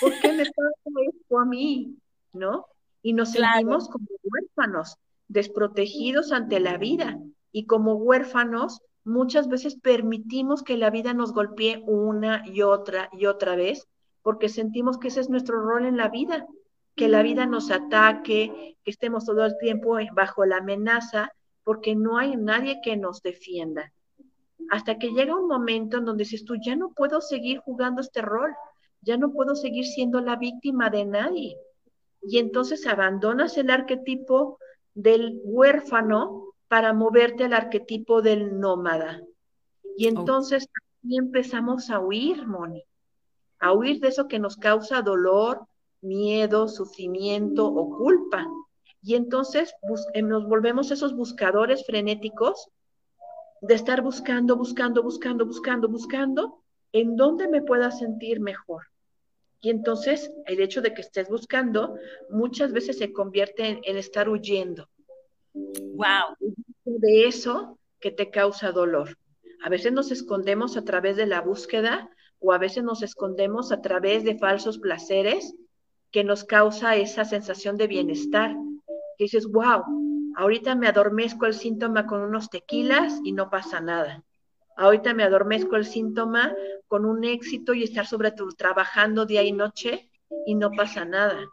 ¿Por 0.00 0.12
qué 0.20 0.32
me 0.32 0.44
pasa 0.44 0.90
esto 1.12 1.38
a 1.38 1.44
mí? 1.44 1.96
¿No? 2.32 2.66
Y 3.02 3.12
nos 3.12 3.32
sentimos 3.32 3.88
como 3.88 4.06
huérfanos, 4.22 4.96
desprotegidos 5.28 6.32
ante 6.32 6.60
la 6.60 6.78
vida. 6.78 7.18
Y 7.50 7.66
como 7.66 7.94
huérfanos, 7.94 8.80
muchas 9.04 9.48
veces 9.48 9.76
permitimos 9.76 10.62
que 10.62 10.76
la 10.76 10.90
vida 10.90 11.14
nos 11.14 11.32
golpee 11.32 11.82
una 11.86 12.42
y 12.46 12.62
otra 12.62 13.08
y 13.12 13.26
otra 13.26 13.56
vez, 13.56 13.88
porque 14.22 14.48
sentimos 14.48 14.98
que 14.98 15.08
ese 15.08 15.20
es 15.20 15.28
nuestro 15.28 15.60
rol 15.60 15.84
en 15.84 15.96
la 15.96 16.08
vida, 16.08 16.46
que 16.94 17.08
la 17.08 17.22
vida 17.22 17.46
nos 17.46 17.70
ataque, 17.70 18.76
que 18.84 18.90
estemos 18.90 19.24
todo 19.24 19.44
el 19.44 19.56
tiempo 19.58 19.96
bajo 20.14 20.44
la 20.44 20.58
amenaza, 20.58 21.32
porque 21.64 21.94
no 21.94 22.18
hay 22.18 22.36
nadie 22.36 22.80
que 22.82 22.96
nos 22.96 23.22
defienda. 23.22 23.92
Hasta 24.70 24.98
que 24.98 25.12
llega 25.12 25.36
un 25.36 25.48
momento 25.48 25.98
en 25.98 26.04
donde 26.04 26.24
dices 26.24 26.44
tú, 26.44 26.54
ya 26.64 26.76
no 26.76 26.92
puedo 26.92 27.20
seguir 27.20 27.58
jugando 27.58 28.00
este 28.00 28.22
rol, 28.22 28.54
ya 29.00 29.16
no 29.16 29.32
puedo 29.32 29.54
seguir 29.54 29.86
siendo 29.86 30.20
la 30.20 30.36
víctima 30.36 30.90
de 30.90 31.04
nadie. 31.04 31.56
Y 32.22 32.38
entonces 32.38 32.86
abandonas 32.86 33.58
el 33.58 33.70
arquetipo 33.70 34.58
del 34.94 35.40
huérfano 35.44 36.54
para 36.68 36.92
moverte 36.92 37.44
al 37.44 37.52
arquetipo 37.52 38.22
del 38.22 38.58
nómada. 38.58 39.20
Y 39.96 40.06
entonces 40.06 40.68
aquí 40.74 41.18
empezamos 41.18 41.90
a 41.90 42.00
huir, 42.00 42.46
Moni, 42.46 42.84
a 43.58 43.72
huir 43.72 44.00
de 44.00 44.08
eso 44.08 44.28
que 44.28 44.38
nos 44.38 44.56
causa 44.56 45.02
dolor, 45.02 45.66
miedo, 46.00 46.68
sufrimiento 46.68 47.66
o 47.66 47.96
culpa. 47.96 48.46
Y 49.02 49.16
entonces 49.16 49.74
eh, 50.14 50.22
nos 50.22 50.46
volvemos 50.46 50.90
esos 50.90 51.14
buscadores 51.14 51.84
frenéticos 51.84 52.68
de 53.62 53.74
estar 53.74 54.02
buscando, 54.02 54.56
buscando, 54.56 55.02
buscando, 55.02 55.46
buscando, 55.46 55.88
buscando 55.88 56.62
en 56.92 57.16
dónde 57.16 57.48
me 57.48 57.62
pueda 57.62 57.90
sentir 57.90 58.40
mejor. 58.40 58.88
Y 59.60 59.70
entonces 59.70 60.32
el 60.46 60.60
hecho 60.60 60.82
de 60.82 60.92
que 60.92 61.00
estés 61.00 61.28
buscando 61.28 61.94
muchas 62.28 62.72
veces 62.72 62.98
se 62.98 63.12
convierte 63.12 63.80
en 63.84 63.96
estar 63.96 64.28
huyendo. 64.28 64.88
Wow. 65.54 66.36
De 66.84 67.26
eso 67.26 67.78
que 68.00 68.10
te 68.10 68.30
causa 68.30 68.72
dolor. 68.72 69.16
A 69.64 69.68
veces 69.68 69.92
nos 69.92 70.10
escondemos 70.10 70.76
a 70.76 70.82
través 70.82 71.16
de 71.16 71.26
la 71.26 71.40
búsqueda 71.40 72.10
o 72.40 72.52
a 72.52 72.58
veces 72.58 72.82
nos 72.82 73.02
escondemos 73.02 73.70
a 73.70 73.80
través 73.80 74.24
de 74.24 74.36
falsos 74.36 74.78
placeres 74.78 75.54
que 76.10 76.24
nos 76.24 76.42
causa 76.42 76.96
esa 76.96 77.24
sensación 77.24 77.76
de 77.76 77.86
bienestar. 77.86 78.56
Que 79.16 79.24
dices, 79.24 79.46
wow, 79.46 79.82
ahorita 80.36 80.74
me 80.74 80.88
adormezco 80.88 81.46
el 81.46 81.54
síntoma 81.54 82.06
con 82.06 82.22
unos 82.22 82.50
tequilas 82.50 83.20
y 83.24 83.32
no 83.32 83.50
pasa 83.50 83.80
nada. 83.80 84.24
Ahorita 84.76 85.14
me 85.14 85.22
adormezco 85.22 85.76
el 85.76 85.84
síntoma 85.84 86.54
con 86.88 87.04
un 87.04 87.24
éxito 87.24 87.74
y 87.74 87.82
estar 87.82 88.06
sobre 88.06 88.32
tu 88.32 88.48
trabajando 88.50 89.26
día 89.26 89.42
y 89.42 89.52
noche 89.52 90.10
y 90.46 90.54
no 90.54 90.70
pasa 90.70 91.04
nada. 91.04 91.44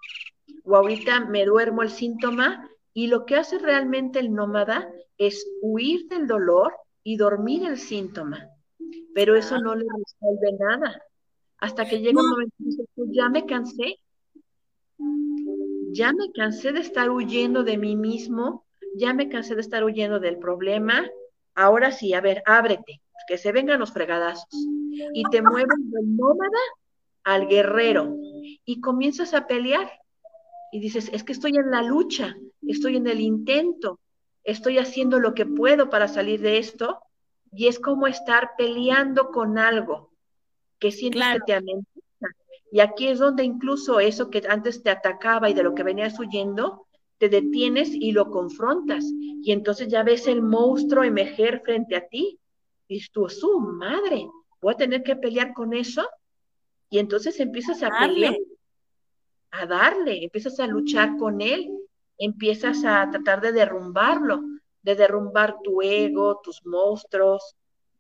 O 0.64 0.76
ahorita 0.76 1.26
me 1.26 1.46
duermo 1.46 1.84
el 1.84 1.90
síntoma 1.90 2.70
y 2.94 3.08
lo 3.08 3.26
que 3.26 3.36
hace 3.36 3.60
realmente 3.60 4.20
el 4.20 4.34
nómada 4.34 4.90
es 5.18 5.46
huir 5.62 6.08
del 6.08 6.28
dolor 6.28 6.74
y 7.04 7.18
dormir 7.18 7.66
el 7.68 7.78
síntoma. 7.78 8.50
Pero 9.14 9.36
eso 9.36 9.60
no 9.60 9.76
le 9.76 9.86
resuelve 9.86 10.58
nada. 10.60 11.02
Hasta 11.58 11.88
que 11.88 12.00
llega 12.00 12.22
un 12.22 12.30
momento 12.30 12.56
y 12.60 12.66
dice, 12.66 12.84
pues 12.96 13.10
ya 13.12 13.30
me 13.30 13.46
cansé. 13.46 14.00
Ya 15.92 16.14
me 16.14 16.32
cansé 16.32 16.72
de 16.72 16.80
estar 16.80 17.10
huyendo 17.10 17.64
de 17.64 17.78
mí 17.78 17.96
mismo. 17.96 18.66
Ya 18.96 19.14
me 19.14 19.30
cansé 19.30 19.56
de 19.56 19.62
estar 19.62 19.84
huyendo 19.84 20.20
del 20.20 20.38
problema. 20.38 21.08
Ahora 21.56 21.92
sí, 21.92 22.14
a 22.14 22.22
ver, 22.22 22.42
ábrete, 22.46 23.02
que 23.28 23.38
se 23.38 23.52
vengan 23.52 23.80
los 23.80 23.92
fregadazos. 23.92 24.68
Y 25.14 25.24
te 25.32 25.42
mueves 25.42 25.78
del 25.78 26.16
nómada 26.16 26.60
al 27.24 27.48
guerrero. 27.48 28.16
Y 28.66 28.82
comienzas 28.82 29.34
a 29.34 29.48
pelear. 29.48 29.92
Y 30.72 30.80
dices, 30.80 31.10
es 31.14 31.24
que 31.24 31.34
estoy 31.34 31.52
en 31.56 31.72
la 31.72 31.82
lucha 31.82 32.36
estoy 32.72 32.98
en 32.98 33.08
el 33.08 33.20
intento, 33.20 34.00
estoy 34.44 34.78
haciendo 34.78 35.20
lo 35.20 35.34
que 35.34 35.46
puedo 35.46 35.90
para 35.90 36.08
salir 36.08 36.42
de 36.42 36.58
esto, 36.58 37.00
y 37.52 37.68
es 37.68 37.80
como 37.80 38.08
estar 38.08 38.52
peleando 38.58 39.32
con 39.32 39.58
algo 39.58 40.12
que 40.78 40.92
sientes 40.92 41.24
que 41.34 41.40
te 41.46 41.54
amenaza. 41.54 42.00
Y 42.72 42.80
aquí 42.82 43.08
es 43.08 43.20
donde 43.20 43.44
incluso 43.44 44.00
eso 44.00 44.30
que 44.30 44.44
antes 44.48 44.84
te 44.84 44.90
atacaba 44.90 45.50
y 45.50 45.54
de 45.54 45.64
lo 45.64 45.74
que 45.74 45.84
venías 45.84 46.20
huyendo, 46.20 46.88
te 47.18 47.30
detienes 47.30 47.90
y 47.92 48.12
lo 48.12 48.30
confrontas. 48.30 49.06
Y 49.42 49.52
entonces 49.52 49.88
ya 49.88 50.04
ves 50.04 50.28
el 50.28 50.42
monstruo 50.42 51.04
emerger 51.04 51.62
frente 51.62 51.96
a 51.96 52.08
ti. 52.08 52.40
Y 52.88 53.06
tú, 53.10 53.30
su 53.30 53.60
madre, 53.60 54.28
voy 54.62 54.74
a 54.74 54.78
tener 54.78 55.04
que 55.04 55.16
pelear 55.16 55.54
con 55.54 55.74
eso. 55.74 56.08
Y 56.90 57.00
entonces 57.00 57.40
empiezas 57.40 57.84
a 57.84 57.90
pelear, 58.00 58.36
a 59.52 59.66
darle, 59.66 60.24
empiezas 60.24 60.60
a 60.60 60.68
luchar 60.68 61.18
con 61.18 61.42
él 61.42 61.70
empiezas 62.20 62.84
a 62.86 63.10
tratar 63.10 63.42
de 63.42 63.54
derrumbarlo, 63.54 64.42
de 64.84 64.96
derrumbar 64.96 65.56
tu 65.64 65.82
ego, 65.82 66.40
tus 66.44 66.64
monstruos. 66.66 67.56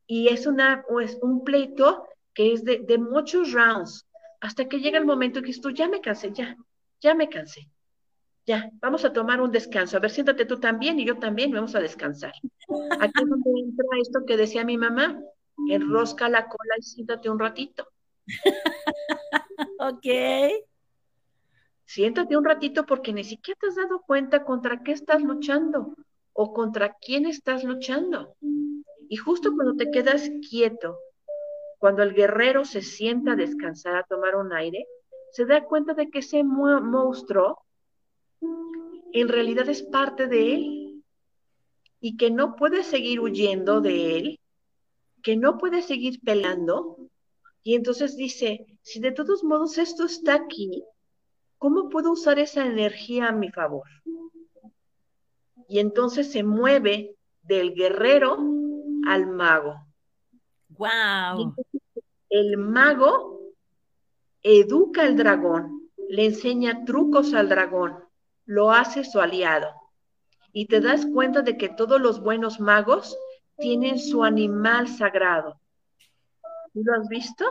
Y 0.05 0.27
es 0.27 0.45
una, 0.45 0.83
pues, 0.87 1.17
un 1.21 1.43
pleito 1.43 2.05
que 2.33 2.53
es 2.53 2.63
de, 2.63 2.97
muchos 2.97 3.53
rounds, 3.53 4.05
hasta 4.39 4.65
que 4.65 4.79
llega 4.79 4.97
el 4.97 5.05
momento 5.05 5.41
que 5.41 5.53
tú 5.53 5.71
ya 5.71 5.87
me 5.87 6.01
cansé, 6.01 6.31
ya, 6.31 6.57
ya 7.01 7.13
me 7.13 7.29
cansé. 7.29 7.69
Ya, 8.45 8.71
vamos 8.81 9.05
a 9.05 9.13
tomar 9.13 9.41
un 9.41 9.51
descanso. 9.51 9.97
A 9.97 9.99
ver, 9.99 10.09
siéntate 10.09 10.45
tú 10.45 10.59
también 10.59 10.99
y 10.99 11.05
yo 11.05 11.17
también, 11.17 11.51
vamos 11.51 11.75
a 11.75 11.79
descansar. 11.79 12.33
Aquí 12.99 13.21
es 13.21 13.29
donde 13.29 13.49
entra 13.59 13.85
esto 14.01 14.25
que 14.25 14.37
decía 14.37 14.63
mi 14.63 14.77
mamá, 14.77 15.19
enrosca 15.69 16.29
la 16.29 16.47
cola 16.47 16.75
y 16.79 16.81
siéntate 16.81 17.29
un 17.29 17.39
ratito. 17.39 17.87
ok 19.79 20.05
siéntate 21.89 22.37
un 22.37 22.45
ratito 22.45 22.85
porque 22.85 23.11
ni 23.11 23.23
siquiera 23.23 23.57
te 23.59 23.67
has 23.67 23.75
dado 23.75 24.03
cuenta 24.05 24.43
contra 24.45 24.83
qué 24.83 24.91
estás 24.91 25.23
luchando 25.23 25.95
o 26.33 26.53
contra 26.53 26.95
quién 27.01 27.25
estás 27.25 27.63
luchando. 27.63 28.35
Y 29.09 29.17
justo 29.17 29.51
cuando 29.55 29.75
te 29.75 29.89
quedas 29.89 30.29
quieto, 30.47 30.99
cuando 31.79 32.03
el 32.03 32.13
guerrero 32.13 32.65
se 32.65 32.81
sienta 32.81 33.31
a 33.31 33.35
descansar, 33.35 33.95
a 33.95 34.03
tomar 34.03 34.35
un 34.35 34.53
aire, 34.53 34.85
se 35.31 35.45
da 35.45 35.63
cuenta 35.63 35.93
de 35.93 36.09
que 36.09 36.19
ese 36.19 36.43
monstruo 36.43 37.63
en 39.13 39.27
realidad 39.27 39.67
es 39.69 39.81
parte 39.81 40.27
de 40.27 40.53
él 40.53 41.03
y 42.01 42.17
que 42.17 42.31
no 42.31 42.55
puede 42.55 42.83
seguir 42.83 43.21
huyendo 43.21 43.81
de 43.81 44.17
él, 44.17 44.39
que 45.23 45.37
no 45.37 45.57
puede 45.57 45.81
seguir 45.81 46.19
pelando. 46.21 46.97
Y 47.63 47.75
entonces 47.75 48.15
dice, 48.15 48.65
si 48.81 48.99
de 48.99 49.11
todos 49.11 49.43
modos 49.43 49.77
esto 49.77 50.05
está 50.05 50.35
aquí, 50.35 50.83
¿cómo 51.57 51.89
puedo 51.89 52.11
usar 52.11 52.39
esa 52.39 52.65
energía 52.65 53.29
a 53.29 53.31
mi 53.31 53.51
favor? 53.51 53.87
Y 55.67 55.79
entonces 55.79 56.31
se 56.31 56.43
mueve 56.43 57.15
del 57.41 57.73
guerrero 57.73 58.37
al 59.07 59.27
mago. 59.27 59.88
Wow. 60.79 61.55
El 62.29 62.55
mago 62.57 63.41
educa 64.41 65.03
al 65.03 65.17
dragón, 65.17 65.89
le 66.07 66.27
enseña 66.27 66.85
trucos 66.85 67.33
al 67.33 67.49
dragón, 67.49 67.97
lo 68.45 68.71
hace 68.71 69.03
su 69.03 69.19
aliado. 69.19 69.67
Y 70.53 70.67
te 70.67 70.79
das 70.79 71.05
cuenta 71.05 71.41
de 71.41 71.57
que 71.57 71.67
todos 71.67 71.99
los 71.99 72.21
buenos 72.21 72.61
magos 72.61 73.17
tienen 73.57 73.99
su 73.99 74.23
animal 74.23 74.87
sagrado. 74.87 75.59
¿Lo 76.73 76.93
has 76.93 77.09
visto? 77.09 77.45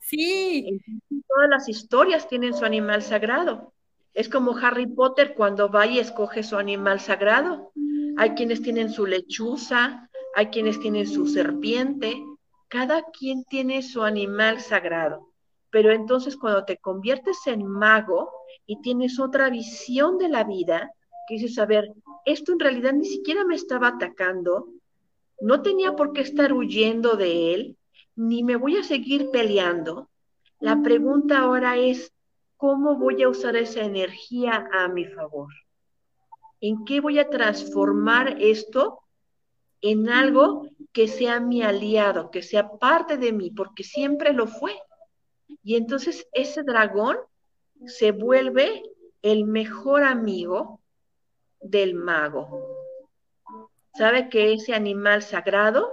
Sí. 0.00 0.80
Todas 1.28 1.48
las 1.48 1.68
historias 1.68 2.28
tienen 2.28 2.54
su 2.54 2.64
animal 2.64 3.02
sagrado. 3.02 3.72
Es 4.14 4.28
como 4.28 4.56
Harry 4.56 4.86
Potter 4.86 5.34
cuando 5.34 5.70
va 5.70 5.86
y 5.86 6.00
escoge 6.00 6.42
su 6.42 6.56
animal 6.56 6.98
sagrado. 6.98 7.70
Hay 8.16 8.30
quienes 8.30 8.62
tienen 8.62 8.90
su 8.90 9.06
lechuza, 9.06 10.10
hay 10.34 10.46
quienes 10.48 10.80
tienen 10.80 11.06
su 11.06 11.26
serpiente. 11.26 12.20
Cada 12.68 13.02
quien 13.04 13.44
tiene 13.44 13.82
su 13.82 14.02
animal 14.02 14.60
sagrado. 14.60 15.32
Pero 15.70 15.92
entonces 15.92 16.36
cuando 16.36 16.64
te 16.64 16.78
conviertes 16.78 17.46
en 17.46 17.66
mago 17.66 18.30
y 18.66 18.80
tienes 18.80 19.18
otra 19.18 19.50
visión 19.50 20.18
de 20.18 20.28
la 20.28 20.44
vida, 20.44 20.90
que 21.26 21.34
dices, 21.34 21.58
a 21.58 21.66
ver, 21.66 21.92
esto 22.24 22.52
en 22.52 22.60
realidad 22.60 22.92
ni 22.92 23.06
siquiera 23.06 23.44
me 23.44 23.54
estaba 23.54 23.88
atacando, 23.88 24.68
no 25.40 25.62
tenía 25.62 25.94
por 25.94 26.12
qué 26.12 26.22
estar 26.22 26.52
huyendo 26.52 27.16
de 27.16 27.54
él, 27.54 27.76
ni 28.16 28.42
me 28.42 28.56
voy 28.56 28.76
a 28.76 28.82
seguir 28.82 29.30
peleando. 29.30 30.08
La 30.58 30.82
pregunta 30.82 31.38
ahora 31.38 31.76
es, 31.76 32.12
¿cómo 32.56 32.96
voy 32.96 33.22
a 33.22 33.28
usar 33.28 33.56
esa 33.56 33.80
energía 33.80 34.68
a 34.72 34.88
mi 34.88 35.04
favor? 35.04 35.52
¿En 36.60 36.84
qué 36.84 37.00
voy 37.00 37.18
a 37.18 37.30
transformar 37.30 38.36
esto 38.40 39.00
en 39.80 40.08
algo 40.08 40.68
que 40.92 41.08
sea 41.08 41.40
mi 41.40 41.62
aliado, 41.62 42.30
que 42.30 42.42
sea 42.42 42.70
parte 42.78 43.16
de 43.16 43.32
mí, 43.32 43.50
porque 43.50 43.84
siempre 43.84 44.32
lo 44.32 44.46
fue? 44.46 44.72
Y 45.62 45.76
entonces 45.76 46.26
ese 46.32 46.62
dragón 46.62 47.16
se 47.86 48.12
vuelve 48.12 48.82
el 49.22 49.44
mejor 49.44 50.02
amigo 50.02 50.80
del 51.60 51.94
mago. 51.94 52.66
Sabe 53.94 54.28
que 54.28 54.52
ese 54.52 54.74
animal 54.74 55.22
sagrado 55.22 55.92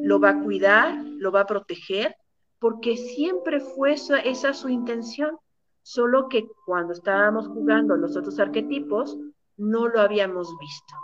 lo 0.00 0.20
va 0.20 0.30
a 0.30 0.42
cuidar, 0.42 0.96
lo 1.04 1.32
va 1.32 1.40
a 1.40 1.46
proteger, 1.46 2.16
porque 2.58 2.96
siempre 2.96 3.60
fue 3.60 3.92
esa, 3.92 4.18
esa 4.18 4.52
su 4.54 4.68
intención, 4.68 5.38
solo 5.82 6.28
que 6.28 6.46
cuando 6.64 6.92
estábamos 6.92 7.46
jugando 7.48 7.96
los 7.96 8.16
otros 8.16 8.38
arquetipos, 8.38 9.16
no 9.56 9.88
lo 9.88 10.00
habíamos 10.00 10.48
visto, 10.58 10.94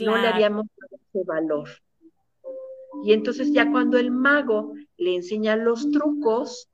no 0.00 0.16
le 0.16 0.28
habíamos 0.28 0.66
dado 0.76 1.02
ese 1.02 1.24
valor. 1.24 1.68
Y 3.02 3.12
entonces 3.12 3.52
ya 3.52 3.70
cuando 3.70 3.98
el 3.98 4.10
mago 4.10 4.74
le 4.96 5.16
enseña 5.16 5.56
los 5.56 5.90
trucos, 5.90 6.68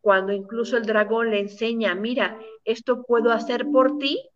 cuando 0.00 0.32
incluso 0.32 0.76
el 0.76 0.86
dragón 0.86 1.30
le 1.30 1.40
enseña, 1.40 1.94
mira, 1.94 2.38
esto 2.64 3.02
puedo 3.02 3.32
hacer 3.32 3.70
por 3.70 3.98
ti, 3.98 4.28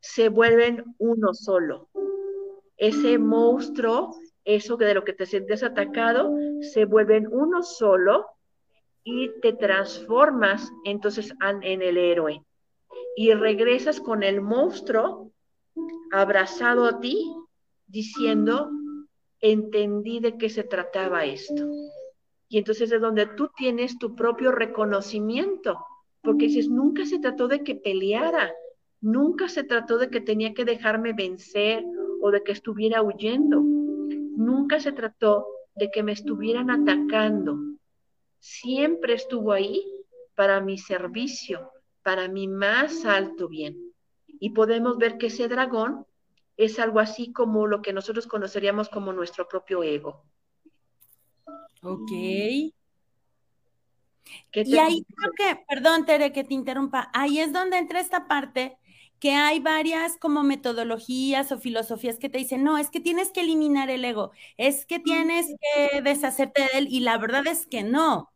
se 0.00 0.28
vuelven 0.28 0.84
uno 0.98 1.34
solo. 1.34 1.88
Ese 2.76 3.18
monstruo, 3.18 4.16
eso 4.44 4.76
de 4.76 4.94
lo 4.94 5.04
que 5.04 5.12
te 5.12 5.26
sientes 5.26 5.62
atacado, 5.62 6.34
se 6.60 6.84
vuelven 6.86 7.28
uno 7.30 7.62
solo 7.62 8.26
y 9.02 9.30
te 9.40 9.52
transformas 9.52 10.72
entonces 10.84 11.34
en 11.40 11.82
el 11.82 11.98
héroe. 11.98 12.42
Y 13.16 13.32
regresas 13.34 14.00
con 14.00 14.22
el 14.22 14.40
monstruo 14.40 15.30
abrazado 16.10 16.86
a 16.86 17.00
ti, 17.00 17.30
diciendo, 17.86 18.70
entendí 19.40 20.20
de 20.20 20.36
qué 20.38 20.48
se 20.48 20.64
trataba 20.64 21.24
esto. 21.24 21.66
Y 22.48 22.58
entonces 22.58 22.90
es 22.92 23.00
donde 23.00 23.26
tú 23.26 23.50
tienes 23.56 23.98
tu 23.98 24.14
propio 24.14 24.52
reconocimiento, 24.52 25.84
porque 26.22 26.46
dices, 26.46 26.68
nunca 26.68 27.04
se 27.04 27.18
trató 27.18 27.48
de 27.48 27.62
que 27.62 27.74
peleara, 27.74 28.52
nunca 29.00 29.48
se 29.48 29.64
trató 29.64 29.98
de 29.98 30.08
que 30.08 30.20
tenía 30.20 30.54
que 30.54 30.64
dejarme 30.64 31.12
vencer 31.12 31.84
o 32.20 32.30
de 32.30 32.42
que 32.42 32.52
estuviera 32.52 33.02
huyendo, 33.02 33.60
nunca 33.60 34.80
se 34.80 34.92
trató 34.92 35.46
de 35.74 35.90
que 35.90 36.02
me 36.02 36.12
estuvieran 36.12 36.70
atacando, 36.70 37.58
siempre 38.38 39.14
estuvo 39.14 39.52
ahí 39.52 39.84
para 40.34 40.60
mi 40.60 40.78
servicio, 40.78 41.70
para 42.02 42.28
mi 42.28 42.48
más 42.48 43.04
alto 43.04 43.48
bien. 43.48 43.92
Y 44.40 44.50
podemos 44.50 44.98
ver 44.98 45.18
que 45.18 45.26
ese 45.26 45.48
dragón 45.48 46.06
es 46.56 46.78
algo 46.78 47.00
así 47.00 47.32
como 47.32 47.66
lo 47.66 47.82
que 47.82 47.92
nosotros 47.92 48.26
conoceríamos 48.26 48.88
como 48.88 49.12
nuestro 49.12 49.48
propio 49.48 49.82
ego. 49.82 50.24
Ok. 51.82 52.10
Y 52.12 52.72
ahí 54.78 55.04
creo 55.04 55.32
que, 55.36 55.64
perdón 55.68 56.06
Tere 56.06 56.32
que 56.32 56.44
te 56.44 56.54
interrumpa, 56.54 57.10
ahí 57.12 57.40
es 57.40 57.52
donde 57.52 57.78
entra 57.78 58.00
esta 58.00 58.26
parte 58.26 58.78
que 59.20 59.32
hay 59.32 59.60
varias 59.60 60.16
como 60.18 60.42
metodologías 60.42 61.50
o 61.52 61.58
filosofías 61.58 62.18
que 62.18 62.28
te 62.28 62.38
dicen, 62.38 62.64
no, 62.64 62.78
es 62.78 62.90
que 62.90 63.00
tienes 63.00 63.30
que 63.30 63.40
eliminar 63.40 63.90
el 63.90 64.04
ego, 64.04 64.32
es 64.56 64.86
que 64.86 64.98
tienes 64.98 65.46
que 65.46 66.02
deshacerte 66.02 66.62
de 66.62 66.78
él 66.78 66.88
y 66.90 67.00
la 67.00 67.18
verdad 67.18 67.46
es 67.46 67.66
que 67.66 67.82
no. 67.82 68.30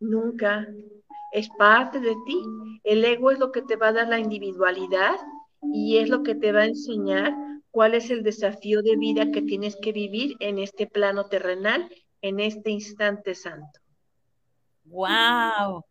Nunca. 0.00 0.66
Es 1.32 1.48
parte 1.58 2.00
de 2.00 2.14
ti. 2.26 2.42
El 2.84 3.04
ego 3.04 3.30
es 3.30 3.38
lo 3.38 3.52
que 3.52 3.62
te 3.62 3.76
va 3.76 3.88
a 3.88 3.92
dar 3.92 4.08
la 4.08 4.18
individualidad 4.18 5.16
y 5.72 5.98
es 5.98 6.08
lo 6.08 6.22
que 6.22 6.34
te 6.34 6.52
va 6.52 6.60
a 6.60 6.66
enseñar 6.66 7.34
cuál 7.70 7.94
es 7.94 8.10
el 8.10 8.22
desafío 8.22 8.82
de 8.82 8.96
vida 8.96 9.30
que 9.30 9.42
tienes 9.42 9.76
que 9.76 9.92
vivir 9.92 10.36
en 10.40 10.58
este 10.58 10.86
plano 10.86 11.26
terrenal 11.26 11.90
en 12.22 12.40
este 12.40 12.70
instante 12.70 13.34
santo. 13.34 13.80
¡Wow! 14.84 15.84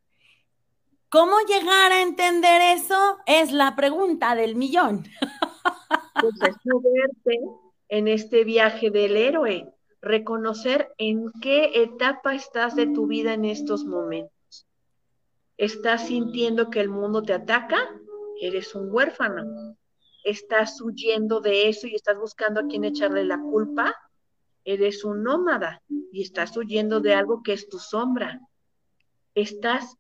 ¿Cómo 1.10 1.36
llegar 1.48 1.92
a 1.92 2.02
entender 2.02 2.62
eso? 2.78 3.18
Es 3.26 3.52
la 3.52 3.76
pregunta 3.76 4.36
del 4.36 4.56
millón. 4.56 5.06
Pues 6.22 6.34
es 6.42 6.56
moverte 6.66 7.40
en 7.90 8.08
este 8.08 8.44
viaje 8.44 8.90
del 8.90 9.16
héroe, 9.16 9.74
reconocer 10.02 10.94
en 10.98 11.32
qué 11.42 11.84
etapa 11.84 12.34
estás 12.36 12.76
de 12.76 12.88
tu 12.88 13.08
vida 13.08 13.34
en 13.34 13.46
estos 13.46 13.86
momentos. 13.86 14.68
¿Estás 15.58 16.08
sintiendo 16.08 16.70
que 16.70 16.82
el 16.82 16.90
mundo 16.90 17.22
te 17.22 17.34
ataca? 17.34 17.78
Eres 18.42 18.76
un 18.76 18.94
huérfano. 18.94 19.78
¿Estás 20.24 20.82
huyendo 20.82 21.40
de 21.40 21.70
eso 21.70 21.88
y 21.88 21.96
estás 21.96 22.18
buscando 22.18 22.62
a 22.62 22.68
quién 22.68 22.84
echarle 22.84 23.24
la 23.24 23.40
culpa? 23.40 23.96
eres 24.66 25.04
un 25.06 25.24
nómada 25.24 25.82
y 26.12 26.24
estás 26.24 26.58
huyendo 26.58 27.00
de 27.00 27.14
algo 27.14 27.44
que 27.44 27.54
es 27.54 27.70
tu 27.70 27.78
sombra. 27.78 28.42
Estás 29.36 29.96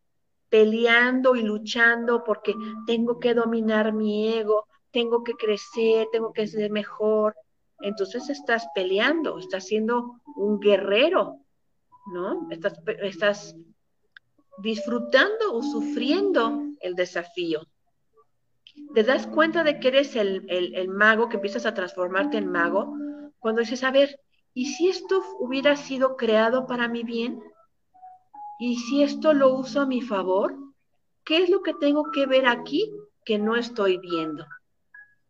peleando 0.50 1.36
y 1.36 1.43
luchando 1.43 2.24
porque 2.24 2.56
tengo 2.88 3.19
que 3.19 3.34
dominar 3.34 3.93
mi 3.93 4.34
ego, 4.34 4.67
tengo 4.91 5.24
que 5.24 5.34
crecer, 5.34 6.08
tengo 6.12 6.34
que 6.34 6.48
ser 6.48 6.71
mejor. 6.71 7.36
Entonces 7.80 8.30
estás 8.30 8.67
peleando, 8.74 9.38
estás 9.38 9.65
siendo 9.65 10.21
un 10.36 10.60
guerrero, 10.60 11.39
¿no? 12.12 12.48
Estás, 12.50 12.80
estás 13.04 13.56
disfrutando 14.58 15.54
o 15.54 15.62
sufriendo 15.62 16.63
el 16.80 16.95
desafío. 16.95 17.62
Te 18.93 19.03
das 19.03 19.27
cuenta 19.27 19.63
de 19.63 19.79
que 19.79 19.89
eres 19.89 20.15
el, 20.15 20.45
el 20.49 20.89
mago, 20.89 21.29
que 21.29 21.35
empiezas 21.35 21.65
a 21.65 21.73
transformarte 21.73 22.38
en 22.38 22.51
mago, 22.51 22.95
cuando 23.39 23.61
dices, 23.61 23.83
a 23.83 23.91
ver, 23.91 24.19
¿Y 24.57 24.67
si 24.67 24.88
esto 24.88 25.21
hubiera 25.38 25.75
sido 25.75 26.15
creado 26.15 26.65
para 26.65 26.88
mi 26.88 27.03
bien? 27.03 27.43
¿Y 28.57 28.77
si 28.77 29.03
esto 29.03 29.33
lo 29.33 29.53
uso 29.53 29.81
a 29.81 29.85
mi 29.85 30.01
favor? 30.01 30.55
¿Qué 31.25 31.43
es 31.43 31.49
lo 31.49 31.61
que 31.61 31.73
tengo 31.73 32.09
que 32.11 32.25
ver 32.25 32.47
aquí 32.47 32.89
que 33.25 33.38
no 33.38 33.57
estoy 33.57 33.97
viendo? 33.97 34.45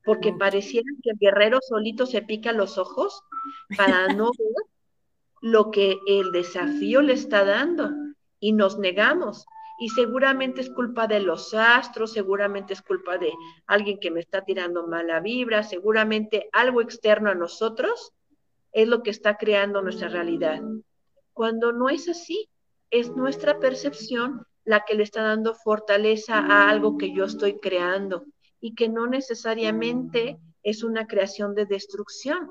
Porque 0.04 0.32
pareciera 0.32 0.88
que 1.02 1.10
el 1.10 1.18
guerrero 1.18 1.58
solito 1.60 2.06
se 2.06 2.22
pica 2.22 2.52
los 2.52 2.78
ojos 2.78 3.20
para 3.76 4.14
no 4.14 4.26
ver 4.38 4.64
lo 5.42 5.72
que 5.72 5.98
el 6.08 6.32
desafío 6.32 7.02
le 7.02 7.14
está 7.14 7.44
dando 7.46 7.90
y 8.40 8.54
nos 8.54 8.78
negamos. 8.78 9.44
Y 9.78 9.90
seguramente 9.90 10.62
es 10.62 10.70
culpa 10.70 11.08
de 11.08 11.20
los 11.20 11.54
astros, 11.54 12.14
seguramente 12.14 12.74
es 12.74 12.82
culpa 12.82 13.18
de 13.18 13.34
alguien 13.68 14.00
que 14.00 14.12
me 14.12 14.22
está 14.22 14.44
tirando 14.44 14.88
mala 14.88 15.20
vibra, 15.20 15.64
seguramente 15.64 16.50
algo 16.54 16.82
externo 16.82 17.30
a 17.30 17.36
nosotros 17.36 18.14
es 18.72 18.88
lo 18.88 19.04
que 19.04 19.10
está 19.10 19.38
creando 19.38 19.82
nuestra 19.82 20.10
realidad. 20.10 20.62
Cuando 21.34 21.72
no 21.72 21.90
es 21.90 22.10
así, 22.10 22.50
es 22.90 23.16
nuestra 23.16 23.60
percepción 23.60 24.46
la 24.66 24.84
que 24.84 24.96
le 24.96 25.04
está 25.04 25.22
dando 25.22 25.56
fortaleza 25.56 26.40
a 26.40 26.70
algo 26.70 26.98
que 26.98 27.14
yo 27.14 27.26
estoy 27.26 27.60
creando 27.60 28.26
y 28.60 28.76
que 28.76 28.90
no 28.90 29.08
necesariamente 29.08 30.40
es 30.64 30.84
una 30.84 31.08
creación 31.08 31.54
de 31.56 31.66
destrucción, 31.66 32.50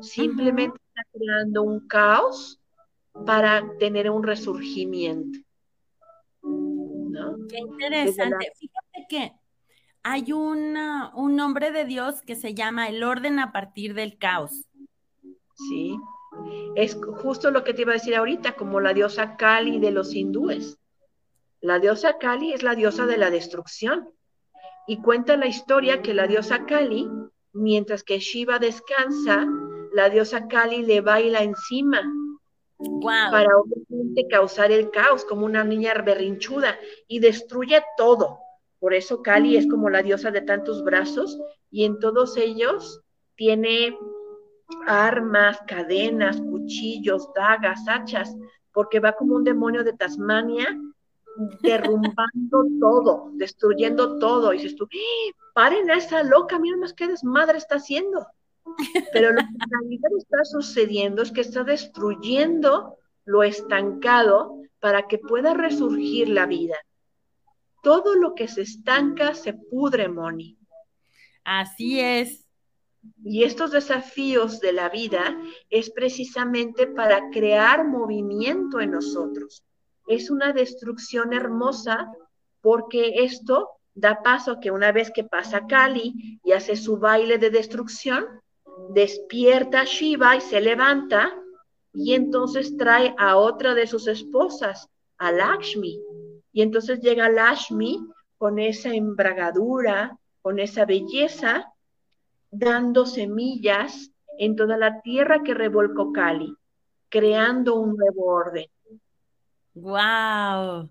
simplemente 0.00 0.78
está 0.88 1.02
creando 1.12 1.62
un 1.62 1.86
caos 1.86 2.58
para 3.26 3.62
tener 3.78 4.10
un 4.10 4.22
resurgimiento. 4.22 5.38
Qué 7.50 7.58
interesante. 7.58 8.52
Fíjate 8.56 9.06
que 9.08 9.32
hay 10.02 10.32
un 10.32 11.36
nombre 11.36 11.72
de 11.72 11.84
Dios 11.84 12.22
que 12.22 12.36
se 12.36 12.54
llama 12.54 12.88
el 12.88 13.02
orden 13.02 13.38
a 13.38 13.52
partir 13.52 13.94
del 13.94 14.18
caos. 14.18 14.66
¿sí? 15.68 15.98
Es 16.76 16.96
justo 17.22 17.50
lo 17.50 17.64
que 17.64 17.74
te 17.74 17.82
iba 17.82 17.92
a 17.92 17.94
decir 17.94 18.14
ahorita, 18.14 18.56
como 18.56 18.80
la 18.80 18.94
diosa 18.94 19.36
Kali 19.36 19.78
de 19.78 19.90
los 19.90 20.14
hindúes. 20.14 20.78
La 21.60 21.78
diosa 21.78 22.18
Kali 22.18 22.52
es 22.52 22.62
la 22.62 22.74
diosa 22.74 23.06
de 23.06 23.18
la 23.18 23.30
destrucción. 23.30 24.08
Y 24.86 25.02
cuenta 25.02 25.36
la 25.36 25.46
historia 25.46 26.02
que 26.02 26.14
la 26.14 26.26
diosa 26.26 26.64
Kali, 26.64 27.08
mientras 27.52 28.02
que 28.02 28.18
Shiva 28.18 28.58
descansa, 28.58 29.46
la 29.92 30.08
diosa 30.08 30.48
Kali 30.48 30.82
le 30.82 31.00
baila 31.00 31.42
encima 31.42 32.02
para 33.30 33.56
obviamente 33.58 34.26
causar 34.28 34.70
el 34.72 34.90
caos, 34.90 35.24
como 35.24 35.46
una 35.46 35.64
niña 35.64 35.94
berrinchuda, 35.94 36.78
y 37.08 37.18
destruye 37.20 37.82
todo. 37.96 38.40
Por 38.78 38.94
eso 38.94 39.22
Kali 39.22 39.56
es 39.56 39.66
como 39.68 39.90
la 39.90 40.02
diosa 40.02 40.30
de 40.30 40.40
tantos 40.40 40.82
brazos, 40.82 41.38
y 41.70 41.84
en 41.84 41.98
todos 41.98 42.36
ellos 42.36 43.00
tiene 43.36 43.96
armas, 44.86 45.60
cadenas, 45.66 46.40
cuchillos, 46.40 47.28
dagas, 47.34 47.86
hachas, 47.88 48.34
porque 48.72 49.00
va 49.00 49.12
como 49.12 49.34
un 49.34 49.44
demonio 49.44 49.84
de 49.84 49.92
Tasmania 49.92 50.78
derrumbando 51.62 52.66
todo, 52.80 53.30
destruyendo 53.34 54.18
todo. 54.18 54.52
Y 54.52 54.58
dices 54.58 54.76
tú, 54.76 54.84
¡Eh! 54.92 55.32
paren 55.54 55.90
a 55.90 55.96
esa 55.96 56.22
loca, 56.22 56.58
mira 56.58 56.76
más 56.76 56.92
qué 56.92 57.08
desmadre 57.08 57.58
está 57.58 57.76
haciendo. 57.76 58.26
Pero 59.12 59.30
lo 59.30 59.38
que 59.38 59.42
en 59.42 59.70
realidad 59.70 60.10
está 60.18 60.44
sucediendo 60.44 61.22
es 61.22 61.32
que 61.32 61.40
está 61.40 61.64
destruyendo 61.64 62.96
lo 63.24 63.42
estancado 63.42 64.56
para 64.80 65.08
que 65.08 65.18
pueda 65.18 65.54
resurgir 65.54 66.28
la 66.28 66.46
vida. 66.46 66.76
todo 67.82 68.14
lo 68.14 68.34
que 68.34 68.46
se 68.46 68.62
estanca 68.62 69.34
se 69.34 69.54
pudre, 69.54 70.08
Moni. 70.08 70.58
Así 71.44 71.98
es. 71.98 72.46
Y 73.24 73.44
estos 73.44 73.70
desafíos 73.70 74.60
de 74.60 74.72
la 74.72 74.90
vida 74.90 75.38
es 75.70 75.90
precisamente 75.90 76.86
para 76.86 77.30
crear 77.30 77.86
movimiento 77.86 78.80
en 78.80 78.90
nosotros. 78.90 79.64
Es 80.06 80.30
una 80.30 80.52
destrucción 80.52 81.32
hermosa 81.32 82.12
porque 82.60 83.24
esto 83.24 83.70
da 83.94 84.22
paso 84.22 84.52
a 84.52 84.60
que 84.60 84.70
una 84.70 84.92
vez 84.92 85.10
que 85.10 85.24
pasa 85.24 85.66
Kali 85.66 86.40
y 86.44 86.52
hace 86.52 86.76
su 86.76 86.98
baile 86.98 87.38
de 87.38 87.50
destrucción, 87.50 88.26
despierta 88.90 89.84
Shiva 89.84 90.36
y 90.36 90.40
se 90.40 90.60
levanta 90.60 91.32
y 91.92 92.14
entonces 92.14 92.76
trae 92.76 93.14
a 93.18 93.36
otra 93.36 93.74
de 93.74 93.86
sus 93.86 94.06
esposas, 94.06 94.88
a 95.18 95.32
Lakshmi. 95.32 96.00
Y 96.52 96.62
entonces 96.62 97.00
llega 97.00 97.28
Lakshmi 97.28 98.06
con 98.38 98.58
esa 98.58 98.94
embragadura, 98.94 100.18
con 100.42 100.58
esa 100.58 100.84
belleza, 100.84 101.72
dando 102.50 103.06
semillas 103.06 104.10
en 104.38 104.56
toda 104.56 104.76
la 104.76 105.00
tierra 105.02 105.42
que 105.42 105.54
revolcó 105.54 106.12
Kali, 106.12 106.54
creando 107.08 107.76
un 107.76 107.96
nuevo 107.96 108.26
orden. 108.26 108.66
¡Wow! 109.74 110.88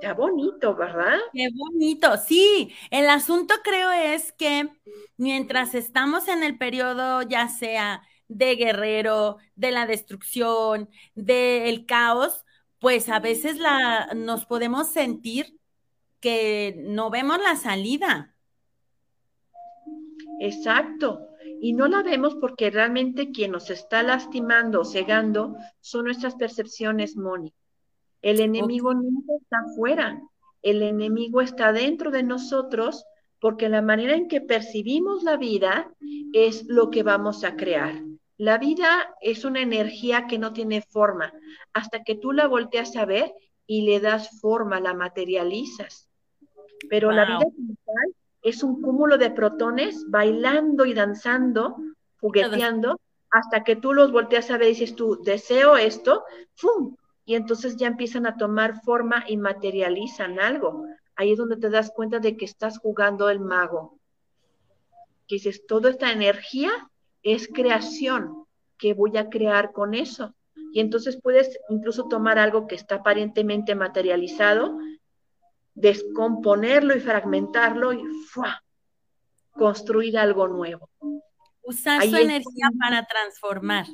Está 0.00 0.12
bonito, 0.12 0.74
¿verdad? 0.74 1.18
Qué 1.32 1.48
bonito. 1.54 2.16
Sí, 2.18 2.72
el 2.90 3.08
asunto 3.08 3.54
creo 3.64 3.90
es 3.90 4.32
que 4.32 4.68
mientras 5.16 5.74
estamos 5.74 6.28
en 6.28 6.42
el 6.42 6.58
periodo 6.58 7.22
ya 7.22 7.48
sea 7.48 8.02
de 8.28 8.56
guerrero, 8.56 9.38
de 9.54 9.70
la 9.70 9.86
destrucción, 9.86 10.90
del 11.14 11.86
caos, 11.86 12.44
pues 12.78 13.08
a 13.08 13.20
veces 13.20 13.58
la, 13.58 14.10
nos 14.14 14.44
podemos 14.44 14.88
sentir 14.88 15.58
que 16.20 16.76
no 16.86 17.08
vemos 17.08 17.38
la 17.38 17.56
salida. 17.56 18.34
Exacto. 20.40 21.28
Y 21.60 21.72
no 21.72 21.88
la 21.88 22.02
vemos 22.02 22.34
porque 22.34 22.70
realmente 22.70 23.30
quien 23.30 23.52
nos 23.52 23.70
está 23.70 24.02
lastimando, 24.02 24.84
cegando, 24.84 25.56
son 25.80 26.04
nuestras 26.04 26.34
percepciones, 26.34 27.16
Moni. 27.16 27.54
El 28.26 28.40
enemigo 28.40 28.92
nunca 28.92 29.34
está 29.40 29.58
afuera, 29.60 30.20
el 30.60 30.82
enemigo 30.82 31.40
está 31.40 31.72
dentro 31.72 32.10
de 32.10 32.24
nosotros 32.24 33.04
porque 33.40 33.68
la 33.68 33.82
manera 33.82 34.16
en 34.16 34.26
que 34.26 34.40
percibimos 34.40 35.22
la 35.22 35.36
vida 35.36 35.92
es 36.32 36.66
lo 36.66 36.90
que 36.90 37.04
vamos 37.04 37.44
a 37.44 37.54
crear. 37.54 38.02
La 38.36 38.58
vida 38.58 39.14
es 39.20 39.44
una 39.44 39.60
energía 39.60 40.26
que 40.26 40.40
no 40.40 40.52
tiene 40.52 40.82
forma 40.82 41.32
hasta 41.72 42.02
que 42.02 42.16
tú 42.16 42.32
la 42.32 42.48
volteas 42.48 42.96
a 42.96 43.04
ver 43.04 43.32
y 43.64 43.82
le 43.82 44.00
das 44.00 44.40
forma, 44.40 44.80
la 44.80 44.92
materializas. 44.92 46.08
Pero 46.90 47.12
la 47.12 47.26
vida 47.26 47.46
es 48.42 48.64
un 48.64 48.82
cúmulo 48.82 49.18
de 49.18 49.30
protones 49.30 50.04
bailando 50.08 50.84
y 50.84 50.94
danzando, 50.94 51.76
jugueteando, 52.20 52.98
hasta 53.30 53.62
que 53.62 53.76
tú 53.76 53.92
los 53.92 54.10
volteas 54.10 54.50
a 54.50 54.58
ver 54.58 54.66
y 54.66 54.70
dices 54.70 54.96
tú, 54.96 55.22
deseo 55.22 55.76
esto, 55.76 56.24
¡fum! 56.56 56.96
Y 57.26 57.34
entonces 57.34 57.76
ya 57.76 57.88
empiezan 57.88 58.24
a 58.24 58.36
tomar 58.36 58.80
forma 58.82 59.24
y 59.26 59.36
materializan 59.36 60.38
algo. 60.38 60.86
Ahí 61.16 61.32
es 61.32 61.38
donde 61.38 61.56
te 61.56 61.68
das 61.68 61.90
cuenta 61.90 62.20
de 62.20 62.36
que 62.36 62.44
estás 62.44 62.78
jugando 62.78 63.28
el 63.28 63.40
mago. 63.40 63.98
Que 65.26 65.34
dices, 65.34 65.66
toda 65.66 65.90
esta 65.90 66.12
energía 66.12 66.70
es 67.24 67.48
creación. 67.52 68.46
¿Qué 68.78 68.94
voy 68.94 69.16
a 69.16 69.28
crear 69.28 69.72
con 69.72 69.94
eso? 69.94 70.36
Y 70.72 70.78
entonces 70.78 71.20
puedes 71.20 71.58
incluso 71.68 72.06
tomar 72.06 72.38
algo 72.38 72.68
que 72.68 72.76
está 72.76 72.96
aparentemente 72.96 73.74
materializado, 73.74 74.78
descomponerlo 75.74 76.94
y 76.94 77.00
fragmentarlo 77.00 77.92
y 77.92 78.02
construir 79.50 80.16
algo 80.16 80.46
nuevo. 80.46 80.90
Usar 81.62 82.06
su 82.06 82.14
energía 82.14 82.70
para 82.78 83.04
transformar. 83.04 83.86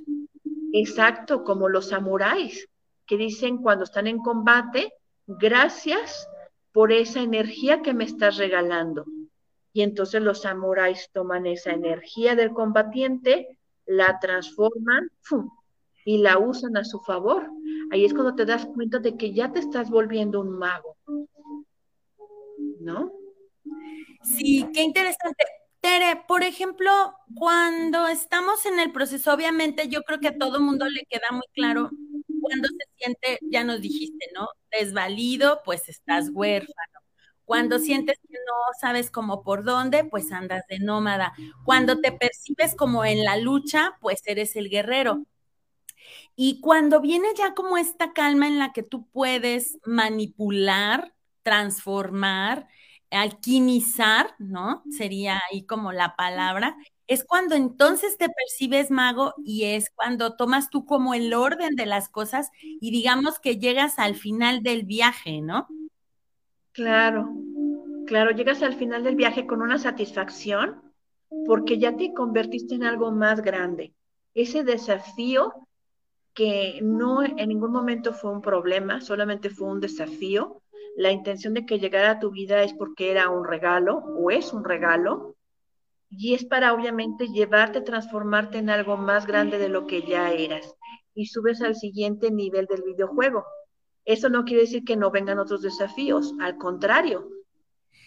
Exacto, 0.75 1.45
como 1.45 1.71
los 1.71 1.89
samuráis 1.89 2.69
que 3.07 3.17
dicen 3.17 3.59
cuando 3.59 3.85
están 3.85 4.07
en 4.07 4.19
combate, 4.19 4.93
gracias 5.27 6.29
por 6.73 6.93
esa 6.93 7.21
energía 7.21 7.83
que 7.83 7.95
me 7.95 8.05
estás 8.05 8.37
regalando. 8.37 9.05
Y 9.73 9.83
entonces 9.83 10.23
los 10.23 10.43
samuráis 10.43 11.11
toman 11.13 11.47
esa 11.47 11.71
energía 11.73 12.35
del 12.35 12.53
combatiente, 12.53 13.59
la 13.87 14.19
transforman 14.21 15.11
y 16.05 16.19
la 16.19 16.39
usan 16.39 16.77
a 16.77 16.85
su 16.85 17.01
favor. 17.01 17.51
Ahí 17.91 18.05
es 18.05 18.13
cuando 18.13 18.35
te 18.35 18.45
das 18.45 18.67
cuenta 18.67 18.99
de 18.99 19.17
que 19.17 19.33
ya 19.33 19.53
te 19.53 19.61
estás 19.61 19.91
volviendo 19.91 20.41
un 20.41 20.59
mago. 20.59 20.97
¿No? 22.81 23.13
Sí, 24.23 24.67
qué 24.73 24.83
interesante. 24.83 25.45
Tere, 25.81 26.23
por 26.29 26.43
ejemplo, 26.43 26.91
cuando 27.35 28.07
estamos 28.07 28.67
en 28.67 28.79
el 28.79 28.93
proceso, 28.93 29.33
obviamente 29.33 29.89
yo 29.89 30.03
creo 30.03 30.21
que 30.21 30.29
a 30.29 30.39
todo 30.39 30.61
mundo 30.61 30.89
le 30.89 31.05
queda 31.09 31.29
muy 31.33 31.47
claro 31.53 31.91
cuando 32.53 32.69
se 32.69 32.87
siente, 32.97 33.39
ya 33.51 33.65
nos 33.65 33.81
dijiste, 33.81 34.27
¿no? 34.35 34.49
Desvalido, 34.71 35.61
pues 35.65 35.89
estás 35.89 36.31
huérfano. 36.33 36.75
Cuando 37.45 37.79
sientes 37.79 38.19
que 38.29 38.35
no 38.35 38.55
sabes 38.81 39.11
cómo 39.11 39.43
por 39.43 39.65
dónde, 39.65 40.05
pues 40.05 40.33
andas 40.33 40.65
de 40.69 40.79
nómada. 40.81 41.35
Cuando 41.65 42.01
te 42.01 42.13
percibes 42.13 42.75
como 42.77 43.05
en 43.05 43.25
la 43.25 43.37
lucha, 43.37 43.97
pues 44.01 44.23
eres 44.27 44.57
el 44.57 44.71
guerrero. 44.71 45.25
Y 46.37 46.61
cuando 46.61 47.01
viene 47.01 47.29
ya 47.37 47.55
como 47.55 47.77
esta 47.79 48.13
calma 48.13 48.47
en 48.47 48.59
la 48.59 48.73
que 48.73 48.83
tú 48.83 49.07
puedes 49.11 49.79
manipular, 49.85 51.15
transformar, 51.43 52.69
alquimizar, 53.11 54.35
¿no? 54.39 54.83
Sería 54.91 55.41
ahí 55.51 55.65
como 55.67 55.93
la 55.93 56.17
palabra. 56.17 56.77
Es 57.13 57.25
cuando 57.25 57.55
entonces 57.55 58.17
te 58.17 58.31
percibes 58.31 58.91
mago 58.91 59.35
y 59.45 59.65
es 59.65 59.91
cuando 59.91 60.35
tomas 60.35 60.71
tú 60.71 60.87
como 60.87 61.13
el 61.13 61.35
orden 61.35 61.77
de 61.77 61.85
las 61.85 62.09
cosas 62.09 62.51
y 62.63 62.91
digamos 62.91 63.39
que 63.39 63.59
llegas 63.59 63.99
al 63.99 64.15
final 64.15 64.63
del 64.63 64.85
viaje, 64.85 65.43
¿no? 65.43 65.69
Claro, 66.73 67.29
claro, 68.07 68.31
llegas 68.31 68.63
al 68.63 68.77
final 68.77 69.05
del 69.05 69.15
viaje 69.15 69.47
con 69.47 69.61
una 69.61 69.79
satisfacción 69.79 70.81
porque 71.45 71.79
ya 71.79 71.95
te 71.99 72.15
convertiste 72.15 72.77
en 72.77 72.85
algo 72.85 73.13
más 73.13 73.43
grande. 73.43 73.93
Ese 74.33 74.65
desafío 74.65 75.53
que 76.33 76.79
no 76.81 77.23
en 77.23 77.47
ningún 77.47 77.73
momento 77.73 78.15
fue 78.15 78.33
un 78.33 78.41
problema, 78.41 79.03
solamente 79.03 79.51
fue 79.51 79.69
un 79.69 79.81
desafío, 79.81 80.63
la 80.97 81.11
intención 81.11 81.53
de 81.53 81.67
que 81.67 81.79
llegara 81.79 82.13
a 82.13 82.21
tu 82.21 82.31
vida 82.31 82.63
es 82.63 82.73
porque 82.73 83.11
era 83.11 83.29
un 83.29 83.45
regalo 83.47 83.99
o 83.99 84.31
es 84.31 84.55
un 84.55 84.65
regalo 84.65 85.37
y 86.15 86.35
es 86.35 86.45
para 86.45 86.75
obviamente 86.75 87.29
llevarte, 87.29 87.81
transformarte 87.81 88.59
en 88.59 88.69
algo 88.69 88.97
más 88.97 89.27
grande 89.27 89.59
de 89.59 89.69
lo 89.69 89.87
que 89.87 90.03
ya 90.03 90.31
eras 90.31 90.75
y 91.15 91.27
subes 91.27 91.63
al 91.63 91.75
siguiente 91.75 92.31
nivel 92.31 92.67
del 92.67 92.83
videojuego. 92.83 93.45
Eso 94.05 94.29
no 94.29 94.45
quiere 94.45 94.63
decir 94.63 94.85
que 94.85 94.97
no 94.97 95.11
vengan 95.11 95.39
otros 95.39 95.63
desafíos, 95.63 96.35
al 96.41 96.59
contrario, 96.59 97.29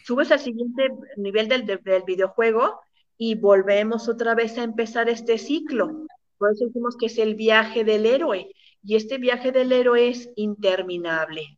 subes 0.06 0.32
al 0.32 0.40
siguiente 0.40 0.90
nivel 1.18 1.48
del, 1.48 2.04
videojuego 2.06 2.80
y 3.18 3.36
volvemos 3.36 4.08
otra 4.08 4.36
vez 4.36 4.58
a 4.58 4.64
empezar 4.64 5.10
este 5.10 5.38
ciclo. 5.38 6.06
Por 6.38 6.52
eso 6.52 6.66
decimos 6.66 6.98
que 6.98 7.08
es 7.08 7.18
el 7.18 7.36
viaje 7.36 7.84
del 7.84 8.06
héroe 8.06 8.52
y 8.84 8.96
este 8.96 9.18
viaje 9.18 9.52
del 9.52 9.72
héroe 9.72 10.10
es 10.10 10.30
interminable 10.36 11.58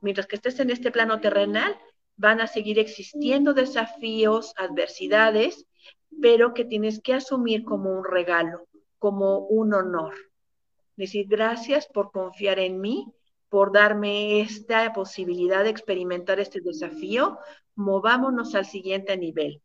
mientras 0.00 0.26
que 0.26 0.36
estés 0.36 0.60
en 0.60 0.70
este 0.70 0.90
plano 0.90 1.20
terrenal, 1.20 1.76
van 2.20 2.42
a 2.42 2.46
seguir 2.46 2.78
existiendo 2.78 3.54
desafíos, 3.54 4.52
adversidades, 4.58 5.66
pero 6.20 6.52
que 6.52 6.66
tienes 6.66 7.00
que 7.00 7.14
asumir 7.14 7.64
como 7.64 7.90
un 7.98 8.04
regalo, 8.04 8.66
como 8.98 9.38
un 9.38 9.72
honor. 9.72 10.12
Decir 10.96 11.26
gracias 11.28 11.86
por 11.86 12.12
confiar 12.12 12.58
en 12.58 12.78
mí, 12.78 13.10
por 13.48 13.72
darme 13.72 14.42
esta 14.42 14.92
posibilidad 14.92 15.64
de 15.64 15.70
experimentar 15.70 16.40
este 16.40 16.60
desafío, 16.60 17.38
movámonos 17.74 18.54
al 18.54 18.66
siguiente 18.66 19.16
nivel. 19.16 19.62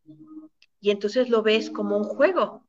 Y 0.80 0.92
entonces 0.92 1.30
lo 1.30 1.44
ves 1.44 1.70
como 1.70 1.98
un 1.98 2.06
juego. 2.06 2.66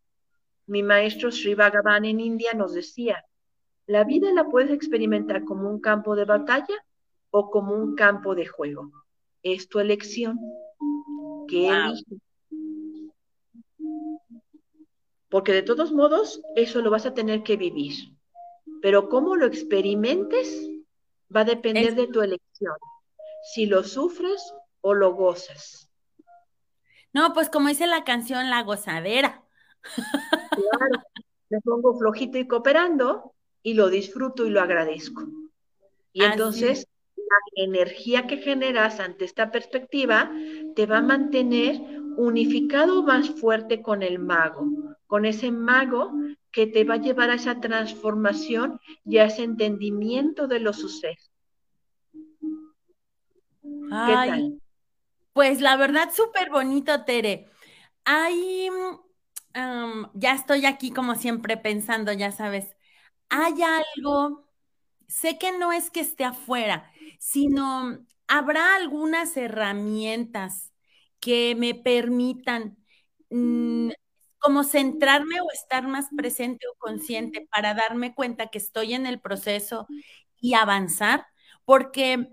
Mi 0.66 0.82
maestro 0.82 1.30
Sri 1.30 1.54
Bhagavan 1.54 2.04
en 2.04 2.18
India 2.18 2.54
nos 2.54 2.74
decía, 2.74 3.24
la 3.86 4.02
vida 4.02 4.32
la 4.32 4.48
puedes 4.48 4.72
experimentar 4.72 5.44
como 5.44 5.70
un 5.70 5.80
campo 5.80 6.16
de 6.16 6.24
batalla 6.24 6.74
o 7.30 7.52
como 7.52 7.72
un 7.72 7.94
campo 7.94 8.34
de 8.34 8.46
juego. 8.46 9.05
Es 9.48 9.68
tu 9.68 9.78
elección. 9.78 10.40
¿Qué 11.46 11.68
eliges? 11.68 12.04
Porque 15.28 15.52
de 15.52 15.62
todos 15.62 15.92
modos, 15.92 16.42
eso 16.56 16.82
lo 16.82 16.90
vas 16.90 17.06
a 17.06 17.14
tener 17.14 17.44
que 17.44 17.56
vivir. 17.56 17.94
Pero 18.82 19.08
cómo 19.08 19.36
lo 19.36 19.46
experimentes 19.46 20.68
va 21.34 21.42
a 21.42 21.44
depender 21.44 21.94
de 21.94 22.08
tu 22.08 22.22
elección. 22.22 22.74
Si 23.54 23.66
lo 23.66 23.84
sufres 23.84 24.52
o 24.80 24.94
lo 24.94 25.14
gozas. 25.14 25.88
No, 27.12 27.32
pues 27.32 27.48
como 27.48 27.68
dice 27.68 27.86
la 27.86 28.02
canción, 28.02 28.50
la 28.50 28.64
gozadera. 28.64 29.44
Claro, 30.50 31.04
me 31.50 31.60
pongo 31.60 31.96
flojito 31.96 32.36
y 32.38 32.48
cooperando 32.48 33.32
y 33.62 33.74
lo 33.74 33.90
disfruto 33.90 34.44
y 34.44 34.50
lo 34.50 34.60
agradezco. 34.60 35.22
Y 36.12 36.24
entonces 36.24 36.88
la 37.30 37.64
energía 37.64 38.26
que 38.26 38.38
generas 38.38 39.00
ante 39.00 39.24
esta 39.24 39.50
perspectiva 39.50 40.30
te 40.74 40.86
va 40.86 40.98
a 40.98 41.02
mantener 41.02 41.80
unificado 42.16 43.02
más 43.02 43.30
fuerte 43.40 43.82
con 43.82 44.02
el 44.02 44.18
mago, 44.18 44.66
con 45.06 45.24
ese 45.26 45.50
mago 45.50 46.12
que 46.52 46.66
te 46.66 46.84
va 46.84 46.94
a 46.94 47.00
llevar 47.06 47.30
a 47.30 47.34
esa 47.34 47.60
transformación 47.60 48.80
y 49.04 49.18
a 49.18 49.26
ese 49.26 49.42
entendimiento 49.44 50.48
de 50.48 50.60
los 50.60 50.78
sucesos. 50.78 51.30
Ay, 53.88 54.60
Pues 55.32 55.60
la 55.60 55.76
verdad, 55.76 56.10
súper 56.14 56.50
bonito, 56.50 57.04
Tere. 57.04 57.50
Hay, 58.04 58.70
ya 60.14 60.32
estoy 60.34 60.66
aquí 60.66 60.90
como 60.92 61.14
siempre 61.14 61.56
pensando, 61.56 62.12
ya 62.12 62.32
sabes, 62.32 62.76
hay 63.30 63.54
algo, 63.62 64.48
sé 65.08 65.38
que 65.38 65.52
no 65.58 65.72
es 65.72 65.90
que 65.90 66.00
esté 66.00 66.24
afuera, 66.24 66.92
sino 67.18 67.98
habrá 68.28 68.76
algunas 68.76 69.36
herramientas 69.36 70.72
que 71.20 71.54
me 71.56 71.74
permitan 71.74 72.76
mm, 73.30 73.90
como 74.38 74.64
centrarme 74.64 75.40
o 75.40 75.50
estar 75.52 75.88
más 75.88 76.06
presente 76.16 76.66
o 76.68 76.74
consciente 76.78 77.48
para 77.50 77.74
darme 77.74 78.14
cuenta 78.14 78.48
que 78.48 78.58
estoy 78.58 78.94
en 78.94 79.06
el 79.06 79.20
proceso 79.20 79.86
y 80.40 80.54
avanzar, 80.54 81.26
porque 81.64 82.28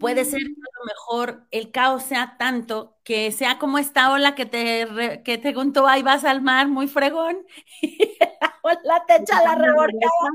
puede 0.00 0.24
ser 0.24 0.40
que 0.40 0.46
a 0.46 0.78
lo 0.78 0.84
mejor 0.86 1.46
el 1.50 1.70
caos 1.70 2.04
sea 2.04 2.36
tanto 2.38 2.96
que 3.04 3.30
sea 3.32 3.58
como 3.58 3.78
esta 3.78 4.10
ola 4.10 4.34
que 4.34 4.46
te, 4.46 5.22
que 5.24 5.38
te 5.38 5.52
contó, 5.52 5.86
ahí 5.86 6.02
vas 6.02 6.24
al 6.24 6.40
mar 6.40 6.68
muy 6.68 6.88
fregón 6.88 7.46
y 7.82 8.16
la 8.40 8.54
ola 8.62 9.04
te 9.06 9.16
echa 9.16 9.42
la 9.44 9.54
revolcada 9.54 10.30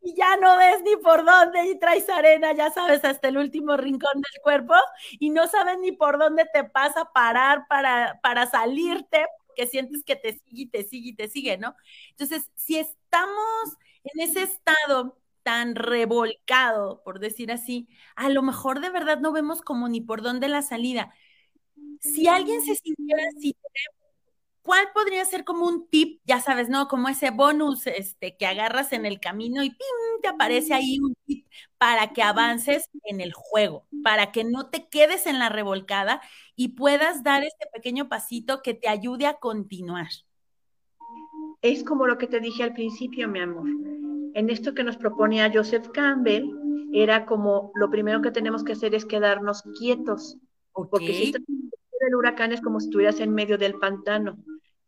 y 0.00 0.14
ya 0.14 0.36
no 0.36 0.56
ves 0.56 0.82
ni 0.82 0.96
por 0.96 1.24
dónde 1.24 1.66
y 1.66 1.78
traes 1.78 2.08
arena, 2.08 2.52
ya 2.52 2.70
sabes, 2.70 3.04
hasta 3.04 3.28
el 3.28 3.38
último 3.38 3.76
rincón 3.76 4.14
del 4.14 4.42
cuerpo 4.42 4.74
y 5.18 5.30
no 5.30 5.46
sabes 5.48 5.78
ni 5.78 5.92
por 5.92 6.18
dónde 6.18 6.46
te 6.52 6.64
pasa 6.64 7.06
parar 7.12 7.66
para, 7.68 8.18
para 8.22 8.46
salirte 8.46 9.26
porque 9.46 9.66
sientes 9.66 10.04
que 10.04 10.16
te 10.16 10.32
sigue 10.34 10.62
y 10.62 10.66
te 10.66 10.84
sigue 10.84 11.08
y 11.10 11.14
te 11.14 11.28
sigue, 11.28 11.58
¿no? 11.58 11.74
Entonces, 12.10 12.50
si 12.54 12.78
estamos 12.78 13.76
en 14.04 14.20
ese 14.20 14.42
estado 14.44 15.18
tan 15.42 15.74
revolcado, 15.74 17.02
por 17.02 17.18
decir 17.20 17.50
así, 17.50 17.88
a 18.16 18.28
lo 18.28 18.42
mejor 18.42 18.80
de 18.80 18.90
verdad 18.90 19.18
no 19.18 19.32
vemos 19.32 19.62
como 19.62 19.88
ni 19.88 20.00
por 20.00 20.22
dónde 20.22 20.48
la 20.48 20.62
salida. 20.62 21.14
Si 22.00 22.28
alguien 22.28 22.62
se 22.62 22.74
sintiera 22.76 23.22
así, 23.36 23.56
¿cuál 24.68 24.88
podría 24.92 25.24
ser 25.24 25.44
como 25.46 25.66
un 25.66 25.88
tip, 25.88 26.20
ya 26.26 26.40
sabes, 26.40 26.68
¿no? 26.68 26.88
Como 26.88 27.08
ese 27.08 27.30
bonus 27.30 27.86
este, 27.86 28.36
que 28.36 28.44
agarras 28.44 28.92
en 28.92 29.06
el 29.06 29.18
camino 29.18 29.62
y 29.62 29.70
¡pim! 29.70 30.20
te 30.20 30.28
aparece 30.28 30.74
ahí 30.74 30.98
un 31.00 31.14
tip 31.24 31.46
para 31.78 32.12
que 32.12 32.22
avances 32.22 32.90
en 33.04 33.22
el 33.22 33.32
juego, 33.32 33.86
para 34.02 34.30
que 34.30 34.44
no 34.44 34.68
te 34.68 34.86
quedes 34.88 35.26
en 35.26 35.38
la 35.38 35.48
revolcada 35.48 36.20
y 36.54 36.68
puedas 36.68 37.22
dar 37.22 37.44
este 37.44 37.66
pequeño 37.72 38.10
pasito 38.10 38.60
que 38.62 38.74
te 38.74 38.88
ayude 38.88 39.24
a 39.24 39.38
continuar. 39.38 40.08
Es 41.62 41.82
como 41.82 42.06
lo 42.06 42.18
que 42.18 42.26
te 42.26 42.38
dije 42.38 42.62
al 42.62 42.74
principio, 42.74 43.26
mi 43.26 43.40
amor 43.40 43.68
en 44.34 44.50
esto 44.50 44.74
que 44.74 44.84
nos 44.84 44.98
proponía 44.98 45.50
Joseph 45.52 45.88
Campbell, 45.88 46.50
era 46.92 47.24
como 47.24 47.72
lo 47.74 47.90
primero 47.90 48.20
que 48.20 48.30
tenemos 48.30 48.62
que 48.62 48.72
hacer 48.72 48.94
es 48.94 49.06
quedarnos 49.06 49.62
quietos, 49.78 50.36
porque 50.72 51.08
si 51.08 51.22
estás 51.24 51.42
en 51.48 52.08
el 52.08 52.14
huracán 52.14 52.52
es 52.52 52.60
como 52.60 52.80
si 52.80 52.86
estuvieras 52.86 53.20
en 53.20 53.32
medio 53.32 53.56
del 53.58 53.74
pantano. 53.78 54.36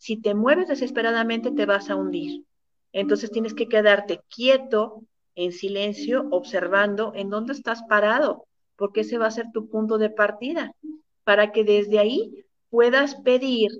Si 0.00 0.16
te 0.16 0.34
mueves 0.34 0.66
desesperadamente 0.66 1.50
te 1.50 1.66
vas 1.66 1.90
a 1.90 1.96
hundir. 1.96 2.46
Entonces 2.90 3.30
tienes 3.30 3.52
que 3.52 3.68
quedarte 3.68 4.22
quieto, 4.34 5.02
en 5.34 5.52
silencio, 5.52 6.26
observando 6.30 7.12
en 7.14 7.28
dónde 7.28 7.52
estás 7.52 7.82
parado, 7.82 8.46
porque 8.76 9.02
ese 9.02 9.18
va 9.18 9.26
a 9.26 9.30
ser 9.30 9.52
tu 9.52 9.68
punto 9.68 9.98
de 9.98 10.08
partida, 10.08 10.74
para 11.22 11.52
que 11.52 11.64
desde 11.64 11.98
ahí 11.98 12.46
puedas 12.70 13.14
pedir 13.16 13.70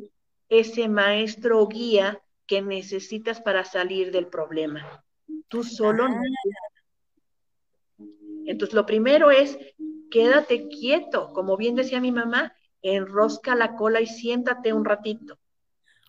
ese 0.51 0.89
maestro 0.89 1.59
o 1.59 1.69
guía 1.69 2.21
que 2.47 2.61
necesitas 2.61 3.41
para 3.41 3.65
salir 3.65 4.13
del 4.13 4.27
problema. 4.27 5.03
Tú 5.49 5.65
solo 5.65 6.07
no. 6.07 6.21
Entonces, 8.45 8.75
lo 8.75 8.85
primero 8.85 9.31
es, 9.31 9.59
quédate 10.11 10.69
quieto, 10.69 11.33
como 11.33 11.57
bien 11.57 11.77
decía 11.77 11.99
mi 11.99 12.13
mamá, 12.13 12.53
enrosca 12.83 13.55
la 13.55 13.75
cola 13.75 14.03
y 14.03 14.07
siéntate 14.07 14.75
un 14.75 14.85
ratito. 14.85 15.39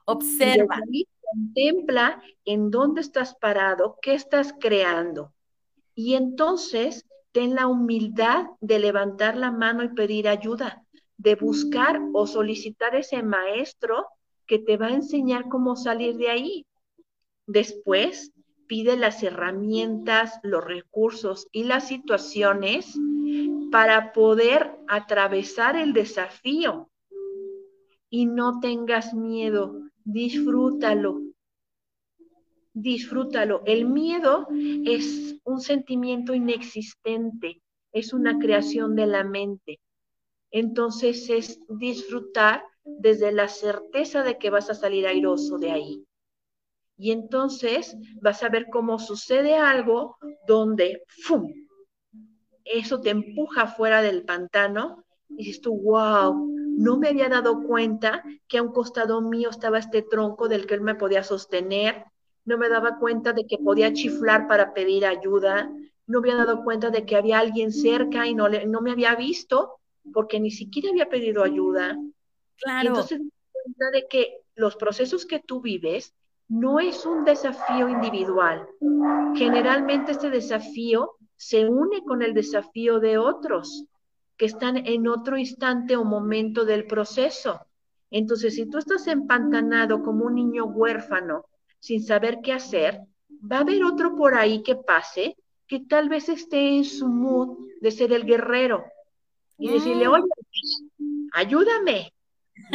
Observa. 0.05 0.77
Y 0.91 1.07
contempla 1.21 2.21
en 2.45 2.71
dónde 2.71 3.01
estás 3.01 3.35
parado, 3.35 3.97
qué 4.01 4.13
estás 4.13 4.53
creando. 4.59 5.33
Y 5.95 6.15
entonces, 6.15 7.05
ten 7.31 7.55
la 7.55 7.67
humildad 7.67 8.47
de 8.59 8.79
levantar 8.79 9.37
la 9.37 9.51
mano 9.51 9.83
y 9.83 9.89
pedir 9.89 10.27
ayuda, 10.27 10.83
de 11.17 11.35
buscar 11.35 12.01
o 12.13 12.27
solicitar 12.27 12.95
ese 12.95 13.23
maestro 13.23 14.07
que 14.47 14.59
te 14.59 14.77
va 14.77 14.87
a 14.87 14.93
enseñar 14.93 15.47
cómo 15.47 15.75
salir 15.75 16.17
de 16.17 16.29
ahí. 16.29 16.65
Después, 17.47 18.33
pide 18.67 18.97
las 18.97 19.21
herramientas, 19.23 20.39
los 20.43 20.63
recursos 20.63 21.47
y 21.51 21.65
las 21.65 21.87
situaciones 21.87 22.97
para 23.71 24.13
poder 24.13 24.77
atravesar 24.87 25.75
el 25.75 25.93
desafío. 25.93 26.89
Y 28.09 28.25
no 28.25 28.59
tengas 28.59 29.13
miedo, 29.13 29.90
disfrútalo. 30.03 31.21
Disfrútalo. 32.73 33.61
El 33.65 33.85
miedo 33.85 34.47
es 34.85 35.35
un 35.43 35.59
sentimiento 35.59 36.33
inexistente, 36.33 37.61
es 37.91 38.13
una 38.13 38.37
creación 38.39 38.95
de 38.95 39.07
la 39.07 39.23
mente. 39.23 39.79
Entonces 40.51 41.29
es 41.29 41.59
disfrutar 41.67 42.63
desde 42.83 43.31
la 43.31 43.47
certeza 43.47 44.23
de 44.23 44.37
que 44.37 44.49
vas 44.49 44.69
a 44.69 44.75
salir 44.75 45.05
airoso 45.07 45.57
de 45.57 45.71
ahí. 45.71 46.05
Y 46.97 47.11
entonces 47.11 47.97
vas 48.21 48.43
a 48.43 48.49
ver 48.49 48.67
cómo 48.71 48.99
sucede 48.99 49.55
algo 49.55 50.17
donde, 50.47 51.03
¡fum! 51.23 51.51
Eso 52.63 53.01
te 53.01 53.09
empuja 53.09 53.67
fuera 53.67 54.01
del 54.01 54.23
pantano 54.23 55.03
y 55.29 55.45
dices 55.45 55.61
tú, 55.61 55.75
wow, 55.81 56.47
no 56.77 56.97
me 56.97 57.09
había 57.09 57.29
dado 57.29 57.63
cuenta 57.63 58.23
que 58.47 58.57
a 58.57 58.63
un 58.63 58.71
costado 58.71 59.21
mío 59.21 59.49
estaba 59.49 59.79
este 59.79 60.01
tronco 60.01 60.47
del 60.47 60.65
que 60.65 60.75
él 60.75 60.81
me 60.81 60.95
podía 60.95 61.23
sostener, 61.23 62.05
no 62.45 62.57
me 62.57 62.69
daba 62.69 62.97
cuenta 62.97 63.33
de 63.33 63.45
que 63.45 63.57
podía 63.57 63.93
chiflar 63.93 64.47
para 64.47 64.73
pedir 64.73 65.05
ayuda, 65.05 65.71
no 66.07 66.21
me 66.21 66.31
había 66.31 66.45
dado 66.45 66.63
cuenta 66.63 66.89
de 66.89 67.05
que 67.05 67.15
había 67.15 67.39
alguien 67.39 67.71
cerca 67.71 68.25
y 68.25 68.33
no, 68.33 68.47
le, 68.47 68.65
no 68.65 68.81
me 68.81 68.91
había 68.91 69.15
visto 69.15 69.79
porque 70.13 70.39
ni 70.39 70.51
siquiera 70.51 70.89
había 70.89 71.09
pedido 71.09 71.43
ayuda. 71.43 71.97
Claro. 72.57 72.83
Y 72.83 72.87
entonces 72.87 73.19
me 73.19 73.31
cuenta 73.51 73.91
de 73.91 74.07
que 74.07 74.37
los 74.55 74.75
procesos 74.75 75.25
que 75.25 75.39
tú 75.39 75.61
vives 75.61 76.13
no 76.47 76.79
es 76.79 77.05
un 77.05 77.23
desafío 77.23 77.87
individual. 77.87 78.67
Generalmente 79.35 80.11
este 80.11 80.29
desafío 80.29 81.15
se 81.37 81.67
une 81.67 82.03
con 82.03 82.21
el 82.21 82.33
desafío 82.33 82.99
de 82.99 83.17
otros 83.17 83.85
que 84.41 84.47
están 84.47 84.87
en 84.87 85.07
otro 85.07 85.37
instante 85.37 85.95
o 85.95 86.03
momento 86.03 86.65
del 86.65 86.87
proceso. 86.87 87.61
Entonces, 88.09 88.55
si 88.55 88.65
tú 88.65 88.79
estás 88.79 89.05
empantanado 89.05 90.01
como 90.01 90.25
un 90.25 90.33
niño 90.33 90.65
huérfano 90.65 91.45
sin 91.79 92.01
saber 92.01 92.39
qué 92.41 92.51
hacer, 92.53 93.01
va 93.29 93.57
a 93.57 93.59
haber 93.59 93.83
otro 93.83 94.15
por 94.15 94.33
ahí 94.33 94.63
que 94.63 94.75
pase 94.75 95.37
que 95.67 95.81
tal 95.81 96.09
vez 96.09 96.27
esté 96.27 96.75
en 96.75 96.85
su 96.85 97.07
mood 97.07 97.67
de 97.81 97.91
ser 97.91 98.13
el 98.13 98.25
guerrero 98.25 98.83
y 99.59 99.69
decirle, 99.69 100.07
mm. 100.07 100.11
oye, 100.11 100.25
ayúdame. 101.33 102.11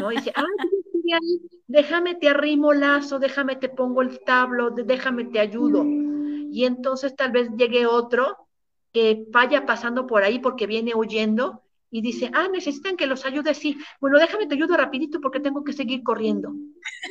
¿No? 0.00 0.12
Y 0.12 0.18
dice, 0.18 0.32
ay, 0.36 1.40
déjame 1.66 2.14
te 2.14 2.28
arrimo 2.28 2.74
lazo, 2.74 3.18
déjame 3.18 3.56
te 3.56 3.68
pongo 3.68 4.02
el 4.02 4.20
tablo, 4.20 4.70
déjame 4.70 5.24
te 5.24 5.40
ayudo. 5.40 5.82
Y 5.84 6.64
entonces 6.64 7.16
tal 7.16 7.32
vez 7.32 7.50
llegue 7.56 7.86
otro 7.86 8.45
que 8.96 9.26
vaya 9.28 9.66
pasando 9.66 10.06
por 10.06 10.22
ahí 10.22 10.38
porque 10.38 10.66
viene 10.66 10.94
huyendo 10.94 11.62
y 11.90 12.00
dice, 12.00 12.30
ah, 12.32 12.48
necesitan 12.50 12.96
que 12.96 13.06
los 13.06 13.26
ayude, 13.26 13.52
sí. 13.52 13.76
Bueno, 14.00 14.18
déjame 14.18 14.46
te 14.46 14.54
ayudo 14.54 14.74
rapidito 14.74 15.20
porque 15.20 15.38
tengo 15.38 15.62
que 15.64 15.74
seguir 15.74 16.02
corriendo. 16.02 16.54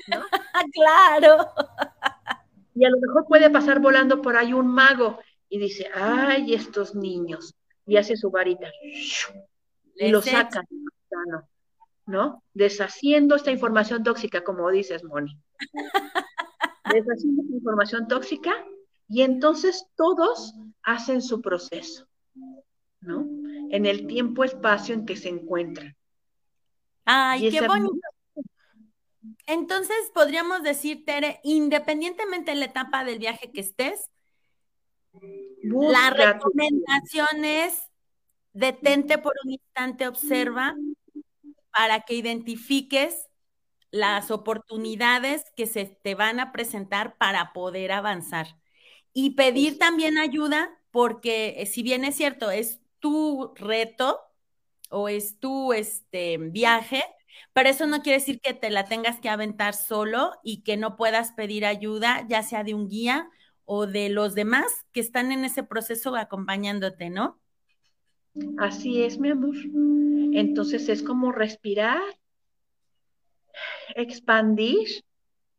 claro. 0.74 1.48
Y 2.74 2.86
a 2.86 2.90
lo 2.90 2.98
mejor 3.00 3.28
puede 3.28 3.52
pasar 3.52 3.82
volando 3.82 4.20
por 4.20 4.36
ahí 4.36 4.52
un 4.52 4.66
mago 4.66 5.20
y 5.48 5.60
dice, 5.60 5.88
ay, 5.94 6.56
estos 6.56 6.96
niños. 6.96 7.54
Y 7.86 7.98
hace 7.98 8.18
su 8.18 8.32
varita. 8.32 8.72
Y 8.82 10.10
lo 10.10 10.24
saca. 10.24 10.64
¿no? 12.08 12.42
Deshaciendo 12.56 13.36
esta 13.36 13.52
información 13.52 14.04
tóxica, 14.04 14.44
como 14.44 14.72
dices, 14.72 15.04
Moni. 15.04 15.38
Deshaciendo 16.92 17.44
esta 17.44 17.56
información 17.56 18.08
tóxica 18.08 18.56
y 19.08 19.22
entonces 19.22 19.86
todos 19.96 20.56
hacen 20.86 21.22
su 21.22 21.42
proceso, 21.42 22.08
¿no? 23.02 23.28
En 23.72 23.86
el 23.86 24.08
tiempo-espacio 24.08 24.96
en 24.96 25.06
que 25.06 25.18
se 25.18 25.30
encuentran. 25.30 25.98
Ay, 27.04 27.50
qué 27.50 27.68
bonito. 27.68 28.00
Entonces 29.48 29.98
podríamos 30.14 30.64
decir, 30.64 31.04
Tere, 31.06 31.40
independientemente 31.44 32.52
de 32.52 32.58
la 32.58 32.66
etapa 32.66 33.04
del 33.04 33.20
viaje 33.20 33.52
que 33.52 33.62
estés, 33.62 34.10
la 35.62 36.10
recomendación 36.12 37.46
es 37.46 37.90
detente 38.54 39.18
por 39.18 39.34
un 39.44 39.52
instante, 39.52 40.08
observa 40.08 40.76
para 41.72 42.02
que 42.02 42.14
identifiques 42.14 43.28
las 43.92 44.30
oportunidades 44.30 45.46
que 45.56 45.68
se 45.68 45.86
te 45.86 46.16
van 46.16 46.40
a 46.40 46.52
presentar 46.52 47.18
para 47.18 47.54
poder 47.54 47.92
avanzar. 47.92 48.48
Y 49.18 49.32
pedir 49.32 49.80
también 49.80 50.18
ayuda, 50.18 50.70
porque 50.92 51.62
eh, 51.62 51.66
si 51.68 51.84
bien 51.84 52.04
es 52.04 52.16
cierto, 52.16 52.52
es 52.52 52.82
tu 53.00 53.54
reto 53.56 54.20
o 54.90 55.08
es 55.08 55.40
tu 55.40 55.72
este, 55.72 56.38
viaje, 56.38 57.02
pero 57.54 57.70
eso 57.70 57.88
no 57.88 58.02
quiere 58.02 58.20
decir 58.20 58.42
que 58.42 58.54
te 58.54 58.70
la 58.70 58.86
tengas 58.86 59.22
que 59.22 59.30
aventar 59.30 59.74
solo 59.74 60.34
y 60.44 60.64
que 60.64 60.76
no 60.76 60.98
puedas 60.98 61.32
pedir 61.32 61.66
ayuda, 61.66 62.26
ya 62.28 62.44
sea 62.44 62.66
de 62.66 62.74
un 62.74 62.90
guía 62.90 63.30
o 63.64 63.88
de 63.88 64.10
los 64.10 64.36
demás 64.36 64.66
que 64.92 65.00
están 65.00 65.32
en 65.32 65.46
ese 65.46 65.64
proceso 65.64 66.16
acompañándote, 66.16 67.10
¿no? 67.10 67.40
Así 68.58 69.02
es, 69.02 69.18
mi 69.18 69.30
amor. 69.30 69.56
Entonces 70.34 70.90
es 70.90 71.02
como 71.02 71.32
respirar, 71.32 72.02
expandir 73.96 75.06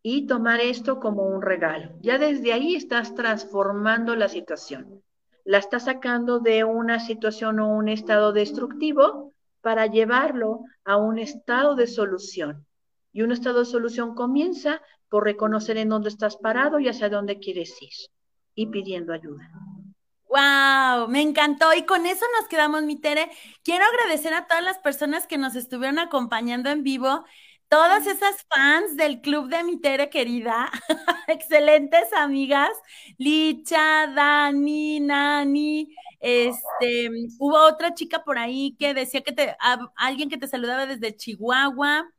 y 0.08 0.28
tomar 0.28 0.60
esto 0.60 1.00
como 1.00 1.24
un 1.24 1.42
regalo. 1.42 1.90
Ya 2.00 2.16
desde 2.16 2.52
ahí 2.52 2.76
estás 2.76 3.16
transformando 3.16 4.14
la 4.14 4.28
situación. 4.28 5.02
La 5.44 5.58
estás 5.58 5.86
sacando 5.86 6.38
de 6.38 6.62
una 6.62 7.00
situación 7.00 7.58
o 7.58 7.74
un 7.74 7.88
estado 7.88 8.32
destructivo 8.32 9.32
para 9.62 9.88
llevarlo 9.88 10.60
a 10.84 10.96
un 10.96 11.18
estado 11.18 11.74
de 11.74 11.88
solución. 11.88 12.64
Y 13.12 13.22
un 13.22 13.32
estado 13.32 13.58
de 13.58 13.64
solución 13.64 14.14
comienza 14.14 14.80
por 15.08 15.24
reconocer 15.24 15.76
en 15.76 15.88
dónde 15.88 16.10
estás 16.10 16.36
parado 16.36 16.78
y 16.78 16.86
hacia 16.86 17.08
dónde 17.08 17.40
quieres 17.40 17.76
ir 17.82 17.90
y 18.54 18.68
pidiendo 18.68 19.12
ayuda. 19.12 19.50
Wow, 20.28 21.08
me 21.08 21.20
encantó. 21.20 21.74
Y 21.74 21.82
con 21.82 22.06
eso 22.06 22.24
nos 22.38 22.48
quedamos, 22.48 22.84
mi 22.84 22.94
Tere. 22.94 23.28
Quiero 23.64 23.84
agradecer 23.84 24.34
a 24.34 24.46
todas 24.46 24.62
las 24.62 24.78
personas 24.78 25.26
que 25.26 25.36
nos 25.36 25.56
estuvieron 25.56 25.98
acompañando 25.98 26.70
en 26.70 26.84
vivo, 26.84 27.24
todas 27.68 28.06
esas 28.06 28.44
fans 28.48 28.96
del 28.96 29.20
club 29.20 29.48
de 29.48 29.64
mi 29.64 29.80
Tere 29.80 30.10
querida, 30.10 30.70
excelentes 31.28 32.12
amigas, 32.12 32.70
Licha, 33.18 34.06
Dani, 34.08 35.00
Nani, 35.00 35.94
este, 36.20 37.10
hubo 37.38 37.58
otra 37.66 37.94
chica 37.94 38.24
por 38.24 38.38
ahí 38.38 38.76
que 38.78 38.94
decía 38.94 39.22
que 39.22 39.32
te, 39.32 39.56
alguien 39.96 40.28
que 40.28 40.38
te 40.38 40.48
saludaba 40.48 40.86
desde 40.86 41.16
Chihuahua. 41.16 42.10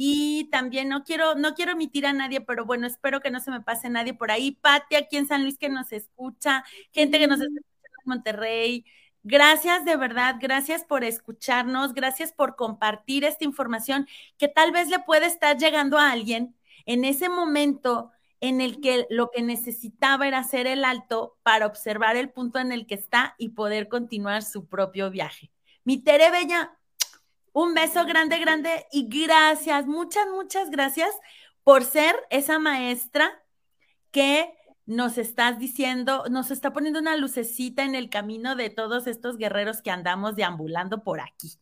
Y 0.00 0.48
también 0.52 0.88
no 0.88 1.02
quiero, 1.02 1.34
no 1.34 1.54
quiero 1.54 1.72
omitir 1.72 2.06
a 2.06 2.12
nadie, 2.12 2.40
pero 2.40 2.64
bueno, 2.64 2.86
espero 2.86 3.20
que 3.20 3.32
no 3.32 3.40
se 3.40 3.50
me 3.50 3.60
pase 3.62 3.90
nadie 3.90 4.14
por 4.14 4.30
ahí. 4.30 4.52
Pati, 4.52 4.94
aquí 4.94 5.16
en 5.16 5.26
San 5.26 5.42
Luis 5.42 5.58
que 5.58 5.68
nos 5.68 5.90
escucha, 5.90 6.64
gente 6.92 7.18
que 7.18 7.26
nos 7.26 7.40
escucha 7.40 7.66
en 8.04 8.04
Monterrey. 8.04 8.84
Gracias 9.24 9.84
de 9.84 9.96
verdad, 9.96 10.36
gracias 10.40 10.84
por 10.84 11.04
escucharnos, 11.04 11.92
gracias 11.92 12.32
por 12.32 12.56
compartir 12.56 13.24
esta 13.24 13.44
información 13.44 14.06
que 14.38 14.48
tal 14.48 14.72
vez 14.72 14.88
le 14.88 15.00
puede 15.00 15.26
estar 15.26 15.58
llegando 15.58 15.98
a 15.98 16.12
alguien 16.12 16.56
en 16.86 17.04
ese 17.04 17.28
momento 17.28 18.10
en 18.40 18.60
el 18.60 18.80
que 18.80 19.06
lo 19.10 19.30
que 19.30 19.42
necesitaba 19.42 20.28
era 20.28 20.38
hacer 20.38 20.66
el 20.66 20.84
alto 20.84 21.36
para 21.42 21.66
observar 21.66 22.16
el 22.16 22.30
punto 22.30 22.58
en 22.58 22.72
el 22.72 22.86
que 22.86 22.94
está 22.94 23.34
y 23.38 23.50
poder 23.50 23.88
continuar 23.88 24.42
su 24.42 24.66
propio 24.66 25.10
viaje. 25.10 25.50
Mi 25.84 25.98
Tere 25.98 26.30
Bella, 26.30 26.78
un 27.52 27.74
beso 27.74 28.04
grande, 28.04 28.38
grande 28.38 28.86
y 28.92 29.08
gracias, 29.08 29.86
muchas, 29.86 30.26
muchas 30.28 30.70
gracias 30.70 31.10
por 31.64 31.84
ser 31.84 32.14
esa 32.30 32.58
maestra 32.58 33.42
que 34.10 34.57
nos 34.88 35.18
estás 35.18 35.58
diciendo, 35.58 36.24
nos 36.30 36.50
está 36.50 36.72
poniendo 36.72 36.98
una 36.98 37.14
lucecita 37.18 37.84
en 37.84 37.94
el 37.94 38.08
camino 38.08 38.56
de 38.56 38.70
todos 38.70 39.06
estos 39.06 39.36
guerreros 39.36 39.82
que 39.82 39.90
andamos 39.90 40.34
deambulando 40.34 41.04
por 41.04 41.20
aquí. 41.20 41.52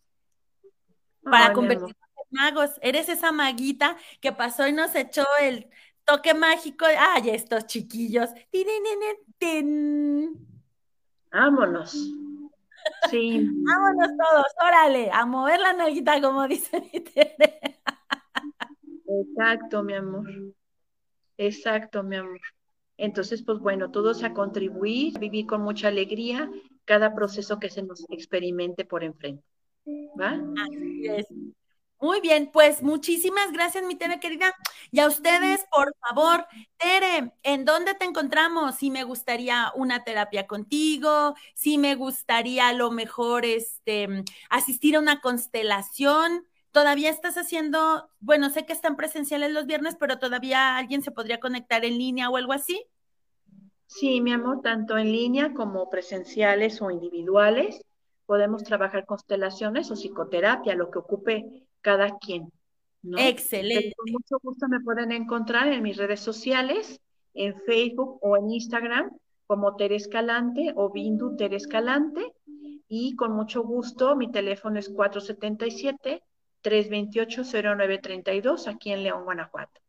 Para 1.24 1.52
convertirnos 1.52 1.90
en 1.90 2.24
magos. 2.30 2.70
Eres 2.82 3.08
esa 3.08 3.32
maguita 3.32 3.96
que 4.20 4.30
pasó 4.30 4.68
y 4.68 4.72
nos 4.72 4.94
echó 4.94 5.24
el 5.40 5.68
toque 6.04 6.34
mágico. 6.34 6.84
Ay, 6.86 7.30
estos 7.30 7.66
chiquillos. 7.66 8.30
Vámonos. 11.32 11.90
Sí. 13.10 13.50
Vámonos 13.50 14.10
todos, 14.16 14.46
órale, 14.64 15.10
a 15.10 15.26
mover 15.26 15.58
la 15.58 15.72
nalguita, 15.72 16.20
como 16.20 16.46
dice 16.46 16.80
mi 16.80 17.02
Exacto, 19.08 19.82
mi 19.82 19.94
amor. 19.94 20.30
Exacto, 21.36 22.04
mi 22.04 22.14
amor. 22.14 22.40
Entonces, 22.98 23.42
pues 23.42 23.58
bueno, 23.58 23.90
todos 23.90 24.24
a 24.24 24.32
contribuir, 24.32 25.18
vivir 25.18 25.46
con 25.46 25.62
mucha 25.62 25.88
alegría 25.88 26.50
cada 26.84 27.14
proceso 27.14 27.58
que 27.58 27.70
se 27.70 27.82
nos 27.82 28.04
experimente 28.10 28.84
por 28.84 29.04
enfrente. 29.04 29.44
¿Va? 30.18 30.40
Así 30.64 31.06
es. 31.06 31.26
Muy 31.98 32.20
bien, 32.20 32.50
pues 32.52 32.82
muchísimas 32.82 33.52
gracias, 33.52 33.82
mi 33.84 33.94
Tere 33.94 34.20
querida. 34.20 34.54
Y 34.90 35.00
a 35.00 35.06
ustedes, 35.06 35.64
por 35.72 35.94
favor, 36.06 36.46
Tere, 36.76 37.32
¿en 37.42 37.64
dónde 37.64 37.94
te 37.94 38.04
encontramos? 38.04 38.74
Si 38.74 38.90
me 38.90 39.02
gustaría 39.04 39.72
una 39.74 40.04
terapia 40.04 40.46
contigo, 40.46 41.34
si 41.54 41.78
me 41.78 41.94
gustaría 41.94 42.68
a 42.68 42.74
lo 42.74 42.90
mejor 42.90 43.46
este, 43.46 44.24
asistir 44.50 44.96
a 44.96 45.00
una 45.00 45.20
constelación. 45.22 46.46
¿Todavía 46.76 47.08
estás 47.08 47.38
haciendo, 47.38 48.10
bueno, 48.20 48.50
sé 48.50 48.66
que 48.66 48.74
están 48.74 48.96
presenciales 48.96 49.50
los 49.50 49.64
viernes, 49.64 49.96
pero 49.98 50.18
todavía 50.18 50.76
alguien 50.76 51.00
se 51.00 51.10
podría 51.10 51.40
conectar 51.40 51.86
en 51.86 51.96
línea 51.96 52.28
o 52.28 52.36
algo 52.36 52.52
así? 52.52 52.84
Sí, 53.86 54.20
mi 54.20 54.30
amor, 54.30 54.60
tanto 54.60 54.98
en 54.98 55.10
línea 55.10 55.54
como 55.54 55.88
presenciales 55.88 56.82
o 56.82 56.90
individuales. 56.90 57.80
Podemos 58.26 58.62
trabajar 58.62 59.06
constelaciones 59.06 59.90
o 59.90 59.96
psicoterapia, 59.96 60.74
lo 60.74 60.90
que 60.90 60.98
ocupe 60.98 61.66
cada 61.80 62.18
quien. 62.18 62.52
Excelente. 63.16 63.94
Con 63.96 64.12
mucho 64.12 64.36
gusto 64.42 64.68
me 64.68 64.80
pueden 64.80 65.12
encontrar 65.12 65.68
en 65.68 65.82
mis 65.82 65.96
redes 65.96 66.20
sociales, 66.20 67.00
en 67.32 67.58
Facebook 67.62 68.18
o 68.20 68.36
en 68.36 68.50
Instagram, 68.50 69.16
como 69.46 69.76
Tere 69.76 69.96
Escalante 69.96 70.74
o 70.76 70.92
Bindu 70.92 71.36
Tere 71.36 71.56
Escalante. 71.56 72.34
Y 72.86 73.16
con 73.16 73.32
mucho 73.32 73.62
gusto, 73.62 74.14
mi 74.14 74.30
teléfono 74.30 74.78
es 74.78 74.90
477-328-0932 76.66 78.68
aquí 78.68 78.92
en 78.92 79.02
León, 79.02 79.24
Guanajuato. 79.24 79.80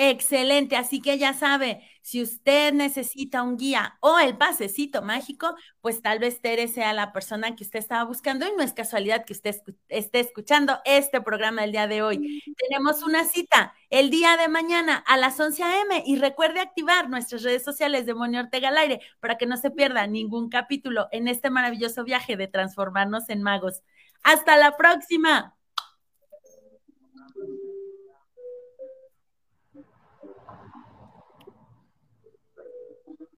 Excelente, 0.00 0.76
así 0.76 1.02
que 1.02 1.18
ya 1.18 1.34
sabe, 1.34 1.82
si 2.02 2.22
usted 2.22 2.72
necesita 2.72 3.42
un 3.42 3.56
guía 3.56 3.98
o 3.98 4.20
el 4.20 4.38
pasecito 4.38 5.02
mágico, 5.02 5.56
pues 5.80 6.02
tal 6.02 6.20
vez 6.20 6.40
Tere 6.40 6.68
sea 6.68 6.92
la 6.92 7.12
persona 7.12 7.56
que 7.56 7.64
usted 7.64 7.80
estaba 7.80 8.04
buscando 8.04 8.46
y 8.46 8.52
no 8.56 8.62
es 8.62 8.72
casualidad 8.72 9.24
que 9.24 9.32
usted 9.32 9.56
esté 9.88 10.20
escuchando 10.20 10.78
este 10.84 11.20
programa 11.20 11.64
el 11.64 11.72
día 11.72 11.88
de 11.88 12.02
hoy. 12.02 12.40
Tenemos 12.56 13.02
una 13.02 13.24
cita 13.24 13.74
el 13.90 14.10
día 14.10 14.36
de 14.36 14.46
mañana 14.46 15.02
a 15.04 15.16
las 15.16 15.40
11 15.40 15.64
a.m. 15.64 16.04
y 16.06 16.14
recuerde 16.14 16.60
activar 16.60 17.10
nuestras 17.10 17.42
redes 17.42 17.64
sociales 17.64 18.06
de 18.06 18.14
Moni 18.14 18.38
Ortega 18.38 18.68
al 18.68 18.78
aire 18.78 19.00
para 19.18 19.36
que 19.36 19.46
no 19.46 19.56
se 19.56 19.72
pierda 19.72 20.06
ningún 20.06 20.48
capítulo 20.48 21.08
en 21.10 21.26
este 21.26 21.50
maravilloso 21.50 22.04
viaje 22.04 22.36
de 22.36 22.46
transformarnos 22.46 23.28
en 23.30 23.42
magos. 23.42 23.82
Hasta 24.22 24.56
la 24.56 24.76
próxima. 24.76 25.57